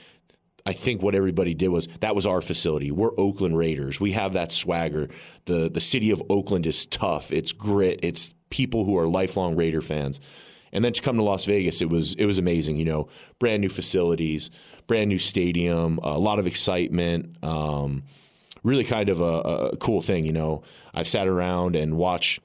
I 0.67 0.73
think 0.73 1.01
what 1.01 1.15
everybody 1.15 1.55
did 1.55 1.69
was 1.69 1.89
that 2.01 2.15
was 2.15 2.27
our 2.27 2.41
facility. 2.41 2.91
We're 2.91 3.19
Oakland 3.19 3.57
Raiders. 3.57 4.01
We 4.01 4.13
have 4.13 4.33
that 4.35 4.53
swagger. 4.53 5.09
the 5.47 5.71
The 5.71 5.81
city 5.81 6.11
of 6.11 6.23
Oakland 6.29 6.67
is 6.67 6.85
tough. 6.85 7.33
It's 7.33 7.53
grit. 7.53 8.01
It's 8.03 8.35
people 8.51 8.85
who 8.85 8.99
are 8.99 9.07
lifelong 9.07 9.57
Raider 9.57 9.81
fans. 9.81 10.21
And 10.73 10.85
then 10.85 10.93
to 10.93 11.01
come 11.01 11.17
to 11.17 11.23
Las 11.23 11.45
Vegas, 11.45 11.81
it 11.81 11.89
was 11.89 12.15
it 12.15 12.27
was 12.27 12.39
amazing. 12.39 12.77
You 12.77 12.85
know, 12.85 13.09
brand 13.39 13.61
new 13.63 13.71
facilities, 13.71 14.51
brand 14.87 15.09
new 15.09 15.19
stadium, 15.19 16.01
a 16.03 16.19
lot 16.19 16.39
of 16.39 16.47
excitement. 16.47 17.43
Um, 17.43 18.03
really 18.65 18.85
kind 18.85 19.09
of 19.09 19.21
a, 19.21 19.71
a 19.73 19.77
cool 19.77 20.03
thing. 20.03 20.27
You 20.27 20.33
know, 20.33 20.63
I've 20.93 21.09
sat 21.09 21.29
around 21.29 21.77
and 21.77 21.97
watched 21.97 22.41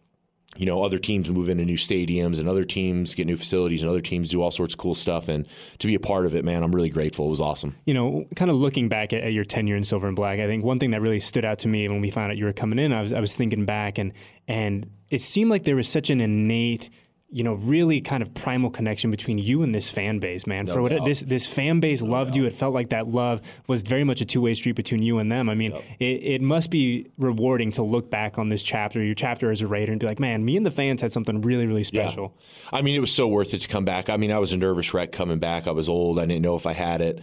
you 0.55 0.65
know, 0.65 0.83
other 0.83 0.99
teams 0.99 1.29
move 1.29 1.49
into 1.49 1.65
new 1.65 1.77
stadiums 1.77 2.39
and 2.39 2.47
other 2.47 2.65
teams 2.65 3.15
get 3.15 3.25
new 3.25 3.37
facilities 3.37 3.81
and 3.81 3.89
other 3.89 4.01
teams 4.01 4.29
do 4.29 4.41
all 4.41 4.51
sorts 4.51 4.73
of 4.73 4.77
cool 4.77 4.95
stuff. 4.95 5.27
And 5.27 5.47
to 5.79 5.87
be 5.87 5.95
a 5.95 5.99
part 5.99 6.25
of 6.25 6.35
it, 6.35 6.45
man, 6.45 6.63
I'm 6.63 6.73
really 6.73 6.89
grateful. 6.89 7.27
It 7.27 7.31
was 7.31 7.41
awesome. 7.41 7.75
You 7.85 7.93
know, 7.93 8.25
kind 8.35 8.51
of 8.51 8.57
looking 8.57 8.89
back 8.89 9.13
at, 9.13 9.23
at 9.23 9.33
your 9.33 9.45
tenure 9.45 9.75
in 9.75 9.83
Silver 9.83 10.07
and 10.07 10.15
Black, 10.15 10.39
I 10.39 10.47
think 10.47 10.63
one 10.63 10.79
thing 10.79 10.91
that 10.91 11.01
really 11.01 11.19
stood 11.19 11.45
out 11.45 11.59
to 11.59 11.67
me 11.67 11.87
when 11.87 12.01
we 12.01 12.11
found 12.11 12.31
out 12.31 12.37
you 12.37 12.45
were 12.45 12.53
coming 12.53 12.79
in, 12.79 12.93
I 12.93 13.01
was, 13.01 13.13
I 13.13 13.19
was 13.19 13.35
thinking 13.35 13.65
back 13.65 13.97
and, 13.97 14.13
and 14.47 14.89
it 15.09 15.21
seemed 15.21 15.49
like 15.49 15.63
there 15.63 15.75
was 15.75 15.87
such 15.87 16.09
an 16.09 16.21
innate– 16.21 16.89
you 17.33 17.43
know, 17.43 17.55
really 17.55 17.99
kind 17.99 18.21
of 18.21 18.31
primal 18.35 18.69
connection 18.69 19.09
between 19.09 19.39
you 19.39 19.63
and 19.63 19.73
this 19.73 19.89
fan 19.89 20.19
base, 20.19 20.45
man. 20.45 20.65
No 20.65 20.73
For 20.73 20.81
what 20.83 21.03
this 21.03 21.21
this 21.21 21.47
fan 21.47 21.79
base 21.79 22.01
no 22.01 22.11
loved 22.11 22.31
doubt. 22.31 22.37
you, 22.37 22.45
it 22.45 22.53
felt 22.53 22.75
like 22.75 22.89
that 22.89 23.07
love 23.07 23.41
was 23.67 23.81
very 23.81 24.03
much 24.03 24.21
a 24.21 24.25
two 24.25 24.39
way 24.39 24.53
street 24.53 24.73
between 24.75 25.01
you 25.01 25.17
and 25.17 25.31
them. 25.31 25.49
I 25.49 25.55
mean, 25.55 25.71
yep. 25.71 25.83
it, 25.99 26.03
it 26.03 26.41
must 26.41 26.69
be 26.69 27.09
rewarding 27.17 27.71
to 27.73 27.81
look 27.81 28.11
back 28.11 28.37
on 28.37 28.49
this 28.49 28.61
chapter, 28.61 29.03
your 29.03 29.15
chapter 29.15 29.49
as 29.49 29.61
a 29.61 29.67
Raider, 29.67 29.91
and 29.91 29.99
be 29.99 30.05
like, 30.05 30.19
man, 30.19 30.45
me 30.45 30.55
and 30.55 30.65
the 30.65 30.71
fans 30.71 31.01
had 31.01 31.11
something 31.11 31.41
really, 31.41 31.65
really 31.65 31.83
special. 31.83 32.35
Yeah. 32.37 32.77
I 32.77 32.81
mean, 32.83 32.95
it 32.95 32.99
was 32.99 33.11
so 33.11 33.27
worth 33.27 33.55
it 33.55 33.59
to 33.63 33.67
come 33.67 33.83
back. 33.83 34.11
I 34.11 34.17
mean, 34.17 34.31
I 34.31 34.37
was 34.37 34.51
a 34.51 34.57
nervous 34.57 34.93
wreck 34.93 35.11
coming 35.11 35.39
back. 35.39 35.65
I 35.65 35.71
was 35.71 35.89
old. 35.89 36.19
I 36.19 36.27
didn't 36.27 36.43
know 36.43 36.55
if 36.55 36.65
I 36.65 36.73
had 36.73 37.01
it, 37.01 37.19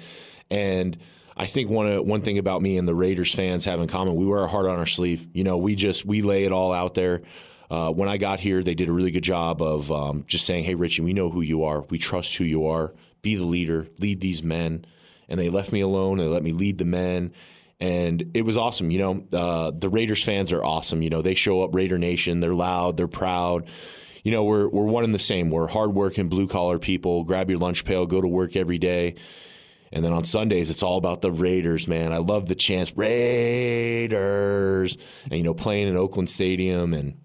and. 0.50 0.98
I 1.36 1.46
think 1.46 1.70
one 1.70 1.90
uh, 1.90 2.02
one 2.02 2.20
thing 2.20 2.36
about 2.36 2.60
me 2.60 2.76
and 2.76 2.86
the 2.86 2.94
Raiders 2.94 3.34
fans 3.34 3.64
have 3.64 3.80
in 3.80 3.88
common, 3.88 4.14
we 4.14 4.26
wear 4.26 4.40
our 4.40 4.48
heart 4.48 4.66
on 4.66 4.78
our 4.78 4.84
sleeve. 4.84 5.26
You 5.32 5.42
know, 5.42 5.56
we 5.56 5.74
just 5.74 6.04
we 6.04 6.20
lay 6.20 6.44
it 6.44 6.52
all 6.52 6.70
out 6.70 6.92
there. 6.92 7.22
Uh, 7.70 7.92
when 7.92 8.08
I 8.08 8.16
got 8.16 8.40
here, 8.40 8.62
they 8.62 8.74
did 8.74 8.88
a 8.88 8.92
really 8.92 9.12
good 9.12 9.24
job 9.24 9.62
of 9.62 9.90
um, 9.92 10.24
just 10.26 10.44
saying, 10.44 10.64
"Hey, 10.64 10.74
Richie, 10.74 11.02
we 11.02 11.12
know 11.12 11.30
who 11.30 11.40
you 11.40 11.64
are. 11.64 11.82
We 11.82 11.98
trust 11.98 12.36
who 12.36 12.44
you 12.44 12.66
are. 12.66 12.92
Be 13.22 13.36
the 13.36 13.44
leader. 13.44 13.86
Lead 13.98 14.20
these 14.20 14.42
men." 14.42 14.84
And 15.28 15.38
they 15.38 15.48
left 15.48 15.70
me 15.70 15.80
alone. 15.80 16.18
They 16.18 16.24
let 16.24 16.42
me 16.42 16.52
lead 16.52 16.78
the 16.78 16.84
men, 16.84 17.32
and 17.78 18.32
it 18.34 18.42
was 18.42 18.56
awesome. 18.56 18.90
You 18.90 18.98
know, 18.98 19.24
uh, 19.32 19.70
the 19.70 19.88
Raiders 19.88 20.24
fans 20.24 20.52
are 20.52 20.64
awesome. 20.64 21.02
You 21.02 21.10
know, 21.10 21.22
they 21.22 21.36
show 21.36 21.62
up 21.62 21.72
Raider 21.72 21.98
Nation. 21.98 22.40
They're 22.40 22.54
loud. 22.54 22.96
They're 22.96 23.06
proud. 23.06 23.68
You 24.24 24.32
know, 24.32 24.42
we're 24.42 24.68
we're 24.68 24.84
one 24.84 25.04
and 25.04 25.14
the 25.14 25.20
same. 25.20 25.50
We're 25.50 25.68
hardworking, 25.68 26.28
blue 26.28 26.48
collar 26.48 26.80
people. 26.80 27.22
Grab 27.22 27.48
your 27.48 27.60
lunch 27.60 27.84
pail, 27.84 28.06
go 28.06 28.20
to 28.20 28.28
work 28.28 28.56
every 28.56 28.78
day. 28.78 29.14
And 29.92 30.04
then 30.04 30.12
on 30.12 30.24
Sundays, 30.24 30.70
it's 30.70 30.84
all 30.84 30.98
about 30.98 31.20
the 31.20 31.32
Raiders, 31.32 31.88
man. 31.88 32.12
I 32.12 32.18
love 32.18 32.46
the 32.46 32.54
chance, 32.54 32.96
Raiders, 32.96 34.96
and 35.24 35.34
you 35.34 35.42
know, 35.42 35.54
playing 35.54 35.88
in 35.88 35.96
Oakland 35.96 36.30
Stadium, 36.30 36.94
and 36.94 37.18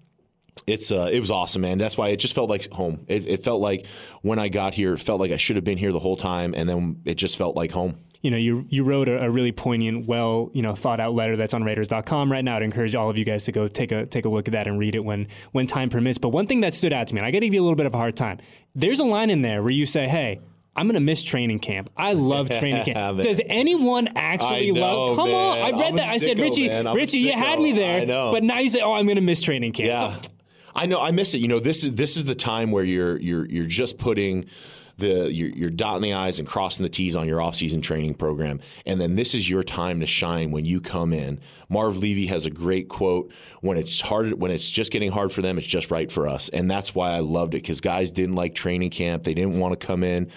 it's 0.67 0.91
uh, 0.91 1.10
it 1.12 1.19
was 1.19 1.31
awesome, 1.31 1.62
man. 1.62 1.77
That's 1.77 1.98
why 1.98 2.10
it 2.10 2.17
just 2.17 2.36
felt 2.36 2.50
like 2.50 2.72
home. 2.72 3.05
It, 3.07 3.27
it 3.27 3.43
felt 3.43 3.62
like 3.62 3.86
when 4.22 4.39
I 4.39 4.50
got 4.50 4.74
here, 4.74 4.93
it 4.93 5.00
felt 5.00 5.19
like 5.19 5.31
I 5.31 5.38
should 5.38 5.55
have 5.55 5.65
been 5.65 5.77
here 5.77 5.91
the 5.91 6.00
whole 6.00 6.17
time, 6.17 6.53
and 6.55 6.67
then 6.67 7.01
it 7.05 7.15
just 7.15 7.38
felt 7.38 7.55
like 7.55 7.72
home 7.72 7.98
you 8.25 8.31
know, 8.31 8.38
you 8.38 8.65
you 8.69 8.84
wrote 8.84 9.07
a, 9.07 9.24
a, 9.24 9.29
really 9.29 9.51
poignant, 9.51 10.07
well, 10.07 10.50
you 10.51 10.63
know, 10.63 10.74
thought 10.74 11.00
out 11.00 11.13
letter 11.13 11.38
that's 11.38 11.53
on 11.53 11.63
Raiders.com 11.63 12.31
right 12.31 12.43
now. 12.43 12.55
I'd 12.55 12.63
encourage 12.63 12.95
all 12.95 13.07
of 13.07 13.19
you 13.19 13.24
guys 13.24 13.43
to 13.43 13.51
go 13.51 13.67
take 13.67 13.91
a 13.91 14.07
take 14.07 14.25
a 14.25 14.29
look 14.29 14.48
at 14.48 14.53
that 14.53 14.65
and 14.65 14.79
read 14.79 14.95
it 14.95 15.01
when 15.01 15.27
when 15.51 15.67
time 15.67 15.91
permits. 15.91 16.17
But 16.17 16.29
one 16.29 16.48
thing 16.48 16.62
that 16.62 16.74
stood 16.74 16.91
out 16.91 17.07
to 17.07 17.13
me, 17.13 17.19
and 17.19 17.27
I 17.27 17.29
got 17.29 17.41
to 17.41 17.45
give 17.45 17.53
you 17.53 17.62
a 17.62 17.65
little 17.65 17.75
bit 17.75 17.86
of 17.86 17.93
a 17.93 17.98
hard 17.98 18.17
time. 18.17 18.39
There's 18.74 19.00
a 19.00 19.03
line 19.03 19.29
in 19.29 19.43
there 19.43 19.62
where 19.62 19.72
you 19.72 19.86
say, 19.86 20.07
"Hey, 20.07 20.39
I'm 20.75 20.88
gonna 20.88 21.01
miss 21.01 21.22
training 21.22 21.60
camp. 21.60 21.91
I 21.95 22.13
love 22.13 22.50
training 22.60 22.86
camp. 22.86 23.22
Does 23.22 23.39
anyone 23.45 24.10
actually 24.15 24.72
know, 24.72 24.81
love? 24.81 25.17
Come 25.17 25.29
man. 25.29 25.36
on, 25.36 25.57
I 25.60 25.77
read 25.77 25.89
I'm 25.89 25.95
that. 25.98 26.10
I 26.10 26.17
said, 26.17 26.39
Richie, 26.39 26.67
Richie, 26.67 27.19
you 27.19 27.34
had 27.34 27.60
me 27.60 27.74
there. 27.74 28.07
But 28.07 28.43
now 28.43 28.57
you 28.57 28.69
say, 28.69 28.81
oh, 28.81 28.93
I'm 28.93 29.05
gonna 29.05 29.22
miss 29.22 29.39
training 29.41 29.74
camp. 29.74 29.88
Yeah, 29.88 30.19
I 30.75 30.86
know. 30.86 31.01
I 31.01 31.12
miss 31.12 31.34
it. 31.34 31.39
You 31.39 31.48
know, 31.48 31.60
this 31.60 31.84
is 31.84 31.96
this 31.96 32.17
is 32.17 32.25
the 32.25 32.36
time 32.36 32.72
where 32.72 32.84
you're 32.84 33.17
you're 33.20 33.46
you're 33.46 33.65
just 33.65 33.98
putting 33.98 34.46
the 34.98 35.32
you're, 35.32 35.50
you're, 35.50 35.70
dotting 35.70 36.01
the 36.01 36.13
i's 36.13 36.39
and 36.39 36.48
crossing 36.48 36.84
the 36.84 36.89
t's 36.89 37.15
on 37.15 37.27
your 37.27 37.41
off-season 37.41 37.82
training 37.82 38.13
program 38.13 38.60
and 38.86 39.00
then 39.01 39.15
this 39.15 39.34
is 39.36 39.50
your 39.50 39.63
time 39.63 40.00
to 40.00 40.05
shine 40.05 40.51
when 40.51 40.63
you 40.63 40.79
come 40.79 41.12
in 41.12 41.39
marv 41.70 41.98
levy 41.98 42.27
has 42.27 42.46
a 42.46 42.50
great 42.50 42.88
quote 42.88 43.32
when 43.62 43.77
it's 43.77 44.00
hard 44.01 44.34
when 44.39 44.51
it's 44.51 44.70
just 44.70 44.91
getting 44.91 45.12
hard 45.12 45.32
for 45.32 45.41
them 45.41 45.58
it's 45.58 45.67
just 45.67 45.91
right 45.91 46.12
for 46.12 46.27
us 46.27 46.50
and 46.50 46.72
that's 46.72 46.96
why 46.96 47.12
i 47.12 47.20
loved 47.20 47.53
it 47.53 47.62
because 47.62 47.82
guys 47.82 48.12
didn't 48.12 48.36
like 48.36 48.55
training 48.55 48.89
camp 48.89 49.24
they 49.24 49.34
didn't 49.34 49.60
want 49.60 49.77
to 49.77 49.86
come 49.86 50.03
in 50.03 50.32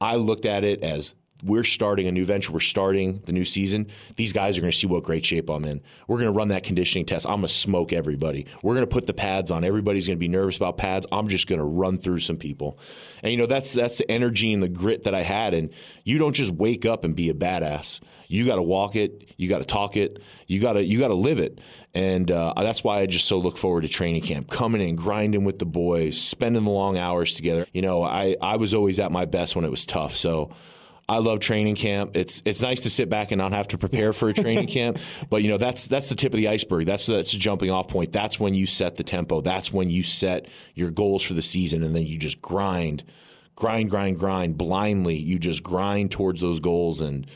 i 0.00 0.16
looked 0.16 0.44
at 0.44 0.62
it 0.62 0.82
as 0.82 1.14
we're 1.42 1.64
starting 1.64 2.06
a 2.06 2.12
new 2.12 2.24
venture. 2.24 2.52
We're 2.52 2.60
starting 2.60 3.20
the 3.24 3.32
new 3.32 3.44
season. 3.44 3.88
These 4.16 4.32
guys 4.32 4.56
are 4.56 4.60
going 4.60 4.70
to 4.70 4.76
see 4.76 4.86
what 4.86 5.02
great 5.02 5.24
shape 5.24 5.50
I'm 5.50 5.64
in. 5.64 5.80
We're 6.06 6.18
going 6.18 6.32
to 6.32 6.36
run 6.36 6.48
that 6.48 6.62
conditioning 6.62 7.04
test. 7.04 7.26
I'm 7.26 7.40
going 7.40 7.48
to 7.48 7.48
smoke 7.48 7.92
everybody. 7.92 8.46
We're 8.62 8.74
going 8.74 8.86
to 8.86 8.92
put 8.92 9.06
the 9.06 9.14
pads 9.14 9.50
on. 9.50 9.64
Everybody's 9.64 10.06
going 10.06 10.18
to 10.18 10.20
be 10.20 10.28
nervous 10.28 10.56
about 10.56 10.76
pads. 10.76 11.06
I'm 11.10 11.28
just 11.28 11.48
going 11.48 11.58
to 11.58 11.64
run 11.64 11.98
through 11.98 12.20
some 12.20 12.36
people. 12.36 12.78
And 13.22 13.32
you 13.32 13.38
know 13.38 13.46
that's 13.46 13.72
that's 13.72 13.98
the 13.98 14.10
energy 14.10 14.52
and 14.52 14.62
the 14.62 14.68
grit 14.68 15.04
that 15.04 15.14
I 15.14 15.22
had. 15.22 15.52
And 15.54 15.70
you 16.04 16.18
don't 16.18 16.34
just 16.34 16.52
wake 16.52 16.86
up 16.86 17.04
and 17.04 17.16
be 17.16 17.28
a 17.28 17.34
badass. 17.34 18.00
You 18.28 18.46
got 18.46 18.56
to 18.56 18.62
walk 18.62 18.96
it. 18.96 19.28
You 19.36 19.48
got 19.48 19.58
to 19.58 19.64
talk 19.64 19.96
it. 19.96 20.22
You 20.46 20.60
got 20.60 20.74
to 20.74 20.84
you 20.84 20.98
got 20.98 21.08
to 21.08 21.14
live 21.14 21.38
it. 21.38 21.60
And 21.92 22.30
uh, 22.30 22.54
that's 22.56 22.82
why 22.82 23.00
I 23.00 23.06
just 23.06 23.26
so 23.26 23.38
look 23.38 23.58
forward 23.58 23.82
to 23.82 23.88
training 23.88 24.22
camp, 24.22 24.48
coming 24.48 24.80
in, 24.80 24.96
grinding 24.96 25.44
with 25.44 25.58
the 25.58 25.66
boys, 25.66 26.18
spending 26.18 26.64
the 26.64 26.70
long 26.70 26.96
hours 26.96 27.34
together. 27.34 27.66
You 27.72 27.82
know, 27.82 28.02
I 28.02 28.36
I 28.40 28.56
was 28.56 28.74
always 28.74 28.98
at 29.00 29.10
my 29.10 29.24
best 29.24 29.56
when 29.56 29.64
it 29.64 29.70
was 29.70 29.84
tough. 29.84 30.14
So. 30.14 30.52
I 31.12 31.18
love 31.18 31.40
training 31.40 31.76
camp. 31.76 32.16
It's 32.16 32.40
it's 32.46 32.62
nice 32.62 32.80
to 32.80 32.90
sit 32.90 33.10
back 33.10 33.32
and 33.32 33.38
not 33.38 33.52
have 33.52 33.68
to 33.68 33.78
prepare 33.78 34.14
for 34.14 34.30
a 34.30 34.32
training 34.32 34.66
camp, 34.68 34.96
but 35.28 35.42
you 35.42 35.50
know 35.50 35.58
that's 35.58 35.86
that's 35.86 36.08
the 36.08 36.14
tip 36.14 36.32
of 36.32 36.38
the 36.38 36.48
iceberg. 36.48 36.86
That's 36.86 37.04
that's 37.04 37.34
a 37.34 37.38
jumping 37.38 37.70
off 37.70 37.88
point. 37.88 38.12
That's 38.12 38.40
when 38.40 38.54
you 38.54 38.66
set 38.66 38.96
the 38.96 39.04
tempo. 39.04 39.42
That's 39.42 39.70
when 39.70 39.90
you 39.90 40.04
set 40.04 40.46
your 40.74 40.90
goals 40.90 41.22
for 41.22 41.34
the 41.34 41.42
season, 41.42 41.82
and 41.82 41.94
then 41.94 42.06
you 42.06 42.16
just 42.16 42.40
grind, 42.40 43.04
grind, 43.56 43.90
grind, 43.90 44.18
grind 44.18 44.56
blindly. 44.56 45.16
You 45.16 45.38
just 45.38 45.62
grind 45.62 46.12
towards 46.12 46.40
those 46.40 46.60
goals 46.60 47.02
and 47.02 47.26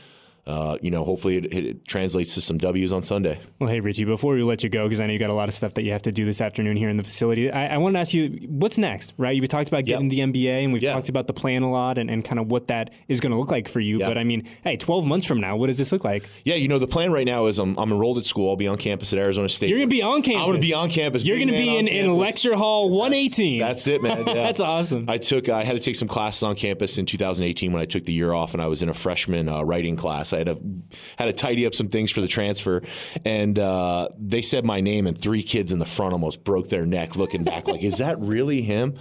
uh, 0.47 0.77
you 0.81 0.89
know, 0.89 1.03
hopefully 1.03 1.35
it, 1.37 1.53
it, 1.53 1.85
translates 1.85 2.33
to 2.33 2.41
some 2.41 2.57
W's 2.57 2.93
on 2.93 3.03
Sunday. 3.03 3.37
Well, 3.59 3.69
hey, 3.69 3.81
Richie, 3.81 4.05
before 4.05 4.33
we 4.33 4.43
let 4.43 4.63
you 4.63 4.69
go, 4.69 4.85
because 4.85 5.01
I 5.01 5.05
know 5.05 5.11
you 5.11 5.19
got 5.19 5.29
a 5.29 5.33
lot 5.33 5.49
of 5.49 5.53
stuff 5.53 5.73
that 5.73 5.83
you 5.83 5.91
have 5.91 6.03
to 6.03 6.11
do 6.13 6.23
this 6.23 6.39
afternoon 6.39 6.77
here 6.77 6.87
in 6.87 6.95
the 6.95 7.03
facility, 7.03 7.51
I, 7.51 7.75
I 7.75 7.77
want 7.77 7.95
to 7.95 7.99
ask 7.99 8.13
you 8.13 8.47
what's 8.47 8.77
next, 8.77 9.13
right? 9.17 9.35
You've 9.35 9.49
talked 9.49 9.67
about 9.67 9.83
getting 9.83 10.09
yep. 10.09 10.33
the 10.33 10.39
MBA, 10.39 10.63
and 10.63 10.71
we've 10.71 10.81
yep. 10.81 10.93
talked 10.93 11.09
about 11.09 11.27
the 11.27 11.33
plan 11.33 11.63
a 11.63 11.69
lot 11.69 11.97
and, 11.97 12.09
and 12.09 12.23
kind 12.23 12.39
of 12.39 12.47
what 12.47 12.69
that 12.69 12.91
is 13.09 13.19
going 13.19 13.33
to 13.33 13.37
look 13.37 13.51
like 13.51 13.67
for 13.67 13.81
you. 13.81 13.99
Yep. 13.99 14.09
But 14.09 14.17
I 14.17 14.23
mean, 14.23 14.47
hey, 14.63 14.77
12 14.77 15.05
months 15.05 15.27
from 15.27 15.41
now, 15.41 15.57
what 15.57 15.67
does 15.67 15.77
this 15.77 15.91
look 15.91 16.05
like? 16.05 16.29
Yeah, 16.45 16.55
you 16.55 16.69
know, 16.69 16.79
the 16.79 16.87
plan 16.87 17.11
right 17.11 17.25
now 17.25 17.47
is 17.47 17.59
I'm, 17.59 17.77
I'm 17.77 17.91
enrolled 17.91 18.17
at 18.17 18.25
school. 18.25 18.49
I'll 18.49 18.55
be 18.55 18.67
on 18.67 18.77
campus 18.77 19.11
at 19.11 19.19
Arizona 19.19 19.49
State. 19.49 19.67
You're 19.69 19.79
going 19.79 19.89
to 19.89 19.95
be 19.95 20.01
on 20.01 20.21
campus. 20.21 20.41
I'm 20.41 20.47
going 20.47 20.61
to 20.61 20.67
be 20.67 20.73
on 20.73 20.89
campus. 20.89 21.25
You're 21.25 21.37
going 21.37 21.49
to 21.49 21.53
be 21.53 21.75
in, 21.75 21.89
in 21.89 22.15
lecture 22.15 22.55
hall 22.55 22.89
118. 22.89 23.59
That's, 23.59 23.83
that's 23.83 23.87
it, 23.87 24.01
man. 24.01 24.17
Yeah. 24.27 24.33
that's 24.33 24.59
awesome. 24.59 25.05
I 25.09 25.17
took, 25.17 25.47
I 25.49 25.63
had 25.63 25.73
to 25.73 25.79
take 25.79 25.95
some 25.95 26.07
classes 26.07 26.43
on 26.43 26.55
campus 26.55 26.97
in 26.97 27.05
2018 27.05 27.71
when 27.71 27.81
I 27.81 27.85
took 27.85 28.05
the 28.05 28.13
year 28.13 28.33
off, 28.33 28.53
and 28.53 28.61
I 28.61 28.67
was 28.67 28.81
in 28.81 28.89
a 28.89 28.93
freshman 28.93 29.49
uh, 29.49 29.63
writing 29.63 29.95
class. 29.95 30.33
I 30.33 30.36
had 30.37 30.47
a 30.47 30.57
had 31.17 31.25
to 31.25 31.33
tidy 31.33 31.65
up 31.65 31.73
some 31.73 31.89
things 31.89 32.11
for 32.11 32.21
the 32.21 32.27
transfer, 32.27 32.81
and 33.25 33.57
uh, 33.57 34.09
they 34.17 34.41
said 34.41 34.65
my 34.65 34.81
name, 34.81 35.07
and 35.07 35.19
three 35.19 35.43
kids 35.43 35.71
in 35.71 35.79
the 35.79 35.85
front 35.85 36.13
almost 36.13 36.43
broke 36.43 36.69
their 36.69 36.85
neck 36.85 37.15
looking 37.15 37.43
back, 37.43 37.67
like, 37.67 37.83
"Is 37.83 37.97
that 37.97 38.19
really 38.19 38.61
him?" 38.61 38.95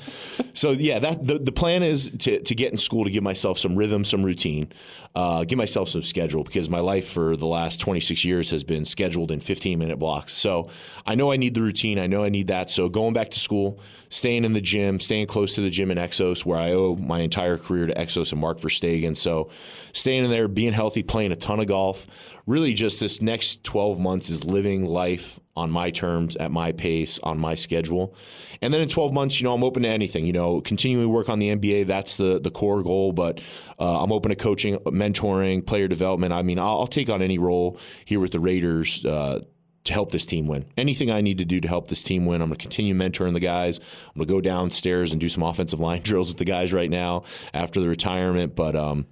So 0.52 0.70
yeah, 0.70 0.98
that 0.98 1.26
the, 1.26 1.38
the 1.38 1.52
plan 1.52 1.82
is 1.82 2.10
to 2.20 2.40
to 2.40 2.54
get 2.54 2.72
in 2.72 2.78
school 2.78 3.04
to 3.04 3.10
give 3.10 3.22
myself 3.22 3.58
some 3.58 3.76
rhythm, 3.76 4.04
some 4.04 4.22
routine, 4.22 4.72
uh, 5.14 5.44
give 5.44 5.56
myself 5.56 5.88
some 5.88 6.02
schedule 6.02 6.44
because 6.44 6.68
my 6.68 6.80
life 6.80 7.08
for 7.08 7.36
the 7.36 7.46
last 7.46 7.80
26 7.80 8.24
years 8.24 8.50
has 8.50 8.64
been 8.64 8.84
scheduled 8.84 9.30
in 9.30 9.40
15 9.40 9.78
minute 9.78 9.98
blocks. 9.98 10.34
So 10.34 10.68
I 11.06 11.14
know 11.14 11.32
I 11.32 11.36
need 11.36 11.54
the 11.54 11.62
routine. 11.62 11.98
I 11.98 12.06
know 12.06 12.22
I 12.22 12.28
need 12.28 12.48
that. 12.48 12.68
So 12.68 12.88
going 12.88 13.14
back 13.14 13.30
to 13.30 13.40
school, 13.40 13.80
staying 14.08 14.44
in 14.44 14.52
the 14.52 14.60
gym, 14.60 15.00
staying 15.00 15.26
close 15.26 15.54
to 15.54 15.62
the 15.62 15.70
gym 15.70 15.90
in 15.90 15.98
Exos, 15.98 16.44
where 16.44 16.58
I 16.58 16.72
owe 16.72 16.96
my 16.96 17.20
entire 17.20 17.56
career 17.56 17.86
to 17.86 17.94
Exos 17.94 18.32
and 18.32 18.40
Mark 18.40 18.60
Verstegen. 18.60 19.16
So 19.16 19.50
staying 19.92 20.24
in 20.24 20.30
there, 20.30 20.48
being 20.48 20.72
healthy, 20.72 21.02
playing 21.02 21.25
a 21.32 21.36
ton 21.36 21.60
of 21.60 21.66
golf. 21.66 22.06
Really, 22.46 22.74
just 22.74 23.00
this 23.00 23.20
next 23.20 23.64
12 23.64 23.98
months 23.98 24.30
is 24.30 24.44
living 24.44 24.84
life 24.84 25.40
on 25.56 25.70
my 25.70 25.90
terms, 25.90 26.36
at 26.36 26.52
my 26.52 26.72
pace, 26.72 27.18
on 27.22 27.38
my 27.38 27.54
schedule. 27.54 28.14
And 28.62 28.72
then 28.72 28.80
in 28.80 28.88
12 28.88 29.12
months, 29.12 29.40
you 29.40 29.44
know, 29.44 29.54
I'm 29.54 29.64
open 29.64 29.82
to 29.82 29.88
anything. 29.88 30.26
You 30.26 30.32
know, 30.32 30.60
continually 30.60 31.06
work 31.06 31.28
on 31.28 31.38
the 31.38 31.54
MBA, 31.54 31.86
That's 31.86 32.16
the 32.16 32.38
the 32.40 32.50
core 32.50 32.82
goal. 32.82 33.12
But 33.12 33.40
uh, 33.78 34.02
I'm 34.02 34.12
open 34.12 34.30
to 34.30 34.36
coaching, 34.36 34.76
mentoring, 34.78 35.64
player 35.64 35.88
development. 35.88 36.32
I 36.32 36.42
mean, 36.42 36.58
I'll, 36.58 36.80
I'll 36.80 36.86
take 36.86 37.08
on 37.08 37.22
any 37.22 37.38
role 37.38 37.78
here 38.04 38.20
with 38.20 38.32
the 38.32 38.40
Raiders. 38.40 39.04
Uh, 39.04 39.40
to 39.86 39.92
help 39.92 40.10
this 40.10 40.26
team 40.26 40.46
win. 40.46 40.66
Anything 40.76 41.12
I 41.12 41.20
need 41.20 41.38
to 41.38 41.44
do 41.44 41.60
to 41.60 41.68
help 41.68 41.88
this 41.88 42.02
team 42.02 42.26
win, 42.26 42.42
I'm 42.42 42.48
going 42.48 42.58
to 42.58 42.62
continue 42.62 42.92
mentoring 42.92 43.34
the 43.34 43.40
guys. 43.40 43.78
I'm 43.78 44.14
going 44.16 44.26
to 44.26 44.34
go 44.34 44.40
downstairs 44.40 45.12
and 45.12 45.20
do 45.20 45.28
some 45.28 45.44
offensive 45.44 45.80
line 45.80 46.02
drills 46.04 46.28
with 46.28 46.38
the 46.38 46.44
guys 46.44 46.72
right 46.72 46.90
now 46.90 47.22
after 47.54 47.80
the 47.80 47.88
retirement. 47.88 48.54
But 48.56 48.74
um, 48.76 49.06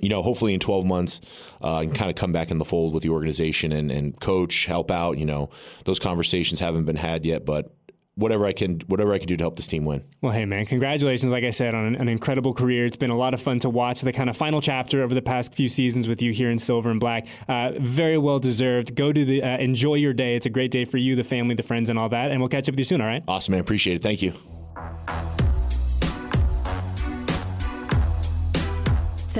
you 0.00 0.08
know, 0.08 0.22
hopefully 0.22 0.54
in 0.54 0.60
12 0.60 0.86
months, 0.86 1.20
uh, 1.62 1.76
I 1.76 1.84
can 1.84 1.94
kind 1.94 2.10
of 2.10 2.16
come 2.16 2.32
back 2.32 2.50
in 2.50 2.58
the 2.58 2.64
fold 2.64 2.94
with 2.94 3.02
the 3.02 3.10
organization 3.10 3.72
and, 3.72 3.90
and 3.90 4.18
coach, 4.20 4.66
help 4.66 4.90
out. 4.90 5.18
You 5.18 5.26
know, 5.26 5.50
those 5.84 5.98
conversations 5.98 6.60
haven't 6.60 6.84
been 6.84 6.96
had 6.96 7.24
yet, 7.24 7.44
but 7.44 7.74
whatever 8.14 8.44
I 8.44 8.52
can 8.52 8.80
whatever 8.80 9.14
I 9.14 9.18
can 9.18 9.26
do 9.26 9.36
to 9.36 9.42
help 9.42 9.56
this 9.56 9.66
team 9.66 9.84
win. 9.84 10.04
Well, 10.20 10.32
hey 10.32 10.44
man, 10.44 10.66
congratulations! 10.66 11.32
Like 11.32 11.44
I 11.44 11.50
said, 11.50 11.74
on 11.74 11.86
an, 11.86 11.96
an, 11.96 12.08
incredible 12.08 12.52
career. 12.52 12.84
It's 12.84 12.96
been 12.96 13.10
a 13.10 13.16
lot 13.16 13.34
of 13.34 13.40
fun 13.40 13.58
to 13.60 13.70
watch 13.70 14.02
the 14.02 14.12
kind 14.12 14.28
of 14.30 14.36
final 14.36 14.60
chapter 14.60 15.02
over 15.02 15.14
the 15.14 15.22
past 15.22 15.54
few 15.54 15.68
seasons 15.68 16.06
with 16.06 16.22
you 16.22 16.32
here 16.32 16.50
in 16.50 16.58
Silver 16.58 16.90
and 16.90 17.00
Black. 17.00 17.26
Uh, 17.48 17.72
very 17.80 18.18
well 18.18 18.38
deserved. 18.38 18.94
Go 18.94 19.12
to 19.12 19.24
the 19.24 19.42
uh, 19.42 19.58
enjoy 19.58 19.94
your 19.94 20.12
day. 20.12 20.36
It's 20.36 20.46
a 20.46 20.50
great 20.50 20.70
day 20.70 20.84
for 20.84 20.98
you, 20.98 21.16
the 21.16 21.24
family, 21.24 21.54
the 21.54 21.62
friends, 21.62 21.88
and 21.88 21.98
all 21.98 22.08
that. 22.10 22.30
And 22.30 22.40
we'll 22.40 22.48
catch 22.48 22.68
up 22.68 22.72
with 22.72 22.80
you 22.80 22.84
soon. 22.84 23.00
All 23.00 23.06
right. 23.06 23.24
Awesome, 23.26 23.52
man. 23.52 23.60
Appreciate 23.60 23.96
it. 23.96 24.02
Thank 24.02 24.22
you. 24.22 24.59